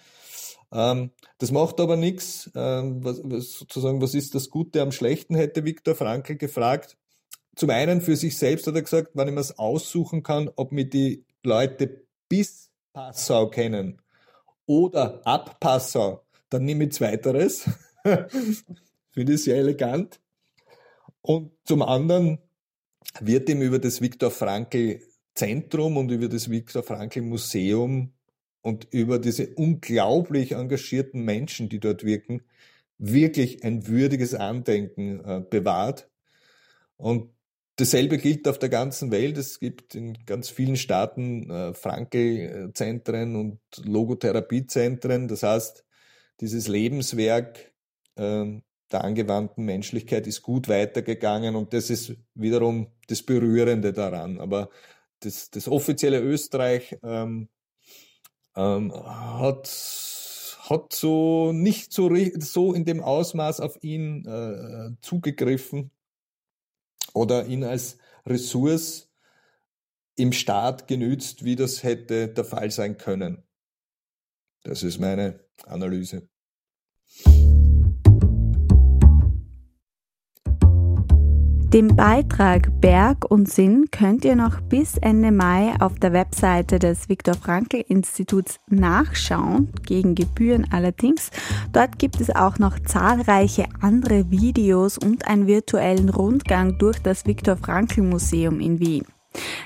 Ähm, 0.73 1.11
das 1.39 1.51
macht 1.51 1.81
aber 1.81 1.97
nichts. 1.97 2.51
Ähm, 2.55 3.03
sozusagen, 3.41 4.01
was 4.01 4.15
ist 4.15 4.35
das 4.35 4.51
Gute 4.51 4.81
am 4.81 4.93
Schlechten, 4.93 5.35
hätte 5.35 5.65
Viktor 5.65 5.95
Frankl 5.95 6.37
gefragt. 6.37 6.97
Zum 7.55 7.71
einen 7.71 8.01
für 8.01 8.17
sich 8.17 8.39
selbst 8.39 8.67
hat 8.67 8.75
er 8.75 8.83
gesagt, 8.83 9.11
wenn 9.15 9.29
ich 9.29 9.35
mir 9.35 9.41
es 9.41 9.59
aussuchen 9.59 10.23
kann, 10.23 10.51
ob 10.57 10.73
mir 10.73 10.89
die 10.89 11.27
Leute 11.43 12.07
bis 12.29 12.71
Passau 12.95 13.49
kennen 13.49 14.01
oder 14.67 15.21
ab 15.27 15.61
Passau, 15.61 16.25
dann 16.49 16.65
nehme 16.65 16.85
ich 16.85 16.93
zweiteres. 16.93 17.69
Finde 19.11 19.35
ich 19.35 19.45
sehr 19.45 19.57
elegant. 19.57 20.21
Und 21.21 21.53
zum 21.65 21.83
anderen 21.83 22.39
wird 23.21 23.49
ihm 23.49 23.61
über 23.61 23.79
das 23.79 24.01
Viktor 24.01 24.31
Frankl 24.31 25.01
Zentrum 25.35 25.97
und 25.97 26.11
über 26.11 26.29
das 26.29 26.51
Viktor 26.51 26.83
Frankl 26.83 27.23
Museum 27.23 28.13
und 28.63 28.87
über 28.91 29.19
diese 29.19 29.49
unglaublich 29.55 30.53
engagierten 30.53 31.25
Menschen, 31.25 31.69
die 31.69 31.81
dort 31.81 32.05
wirken, 32.05 32.43
wirklich 32.99 33.65
ein 33.65 33.87
würdiges 33.89 34.35
Andenken 34.35 35.21
äh, 35.25 35.43
bewahrt. 35.49 36.09
Und 36.97 37.31
dasselbe 37.77 38.19
gilt 38.19 38.47
auf 38.47 38.59
der 38.59 38.69
ganzen 38.69 39.11
Welt. 39.11 39.37
Es 39.37 39.59
gibt 39.59 39.95
in 39.97 40.25
ganz 40.25 40.49
vielen 40.49 40.77
Staaten 40.77 41.51
äh, 41.51 41.75
Frankel-Zentren 41.75 43.35
und 43.35 43.59
Logotherapiezentren. 43.85 45.27
Das 45.27 45.43
heißt, 45.43 45.85
dieses 46.41 46.69
Lebenswerk 46.69 47.73
äh, 48.15 48.61
der 48.93 49.05
angewandten 49.05 49.65
Menschlichkeit 49.65 50.27
ist 50.27 50.43
gut 50.43 50.69
weitergegangen 50.69 51.57
und 51.57 51.73
das 51.73 51.91
ist 51.91 52.15
wiederum 52.35 52.89
das 53.09 53.23
Berührende 53.23 53.93
daran. 53.93 54.39
Aber 54.39 54.69
das, 55.21 55.51
das 55.51 55.67
offizielle 55.67 56.21
Österreich 56.21 56.99
ähm, 57.03 57.49
ähm, 58.57 58.93
hat, 58.93 59.69
hat 60.69 60.93
so 60.93 61.53
nicht 61.53 61.93
so, 61.93 62.11
so 62.39 62.73
in 62.75 62.85
dem 62.85 63.01
Ausmaß 63.01 63.61
auf 63.61 63.83
ihn 63.83 64.25
äh, 64.27 64.97
zugegriffen 65.01 65.91
oder 67.15 67.47
ihn 67.47 67.65
als 67.65 67.99
Ressource 68.27 69.09
im 70.17 70.33
Staat 70.33 70.89
genützt, 70.89 71.45
wie 71.45 71.57
das 71.57 71.83
hätte 71.83 72.29
der 72.29 72.45
Fall 72.45 72.71
sein 72.71 72.99
können. 72.99 73.43
Das 74.63 74.83
ist 74.83 74.99
meine 74.99 75.41
Analyse. 75.65 76.29
Den 81.73 81.97
Beitrag 81.97 82.69
Berg 82.83 83.31
und 83.31 83.51
Sinn 83.51 83.87
könnt 83.91 84.27
ihr 84.27 84.37
noch 84.37 84.61
bis 84.61 84.99
Ende 84.99 85.33
Mai 85.33 85.73
auf 85.81 85.99
der 85.99 86.13
Webseite 86.13 86.79
des 86.79 87.09
Viktor 87.09 87.33
Frankl 87.33 87.83
Instituts 87.89 88.61
nachschauen, 88.69 89.73
gegen 89.87 90.15
Gebühren 90.15 90.67
allerdings. 90.71 91.31
Dort 91.73 91.99
gibt 91.99 92.21
es 92.21 92.29
auch 92.29 92.59
noch 92.59 92.79
zahlreiche 92.81 93.65
andere 93.81 94.31
Videos 94.31 94.99
und 94.99 95.27
einen 95.27 95.47
virtuellen 95.47 96.11
Rundgang 96.11 96.77
durch 96.77 96.99
das 96.99 97.25
Viktor 97.25 97.57
Frankl 97.57 98.03
Museum 98.03 98.61
in 98.61 98.79
Wien. 98.79 99.07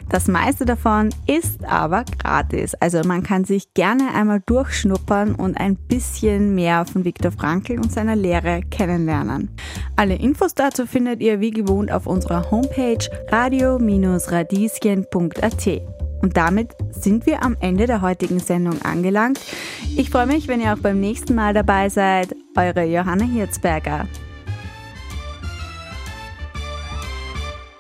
Das 0.08 0.28
meiste 0.28 0.64
davon 0.64 1.10
ist 1.26 1.64
aber 1.64 2.04
gratis, 2.18 2.74
also 2.74 3.02
man 3.04 3.22
kann 3.22 3.44
sich 3.44 3.74
gerne 3.74 4.14
einmal 4.14 4.40
durchschnuppern 4.46 5.34
und 5.34 5.58
ein 5.58 5.76
bisschen 5.76 6.54
mehr 6.54 6.86
von 6.86 7.04
Viktor 7.04 7.32
Frankl 7.32 7.78
und 7.78 7.92
seiner 7.92 8.16
Lehre 8.16 8.62
kennenlernen. 8.70 9.50
Alle 9.96 10.14
Infos 10.14 10.54
dazu 10.54 10.86
findet 10.86 11.20
ihr 11.20 11.40
wie 11.40 11.50
gewohnt 11.50 11.90
auf 11.90 12.06
unserer 12.06 12.50
Homepage 12.50 13.04
radio-radieschen.at. 13.30 15.82
Und 16.22 16.36
damit 16.36 16.70
sind 16.90 17.26
wir 17.26 17.42
am 17.42 17.56
Ende 17.60 17.86
der 17.86 18.00
heutigen 18.00 18.38
Sendung 18.38 18.80
angelangt. 18.82 19.40
Ich 19.96 20.10
freue 20.10 20.26
mich, 20.26 20.48
wenn 20.48 20.60
ihr 20.60 20.72
auch 20.72 20.78
beim 20.78 21.00
nächsten 21.00 21.34
Mal 21.34 21.54
dabei 21.54 21.88
seid. 21.88 22.34
Eure 22.56 22.84
Johanna 22.84 23.24
Hirzberger. 23.24 24.06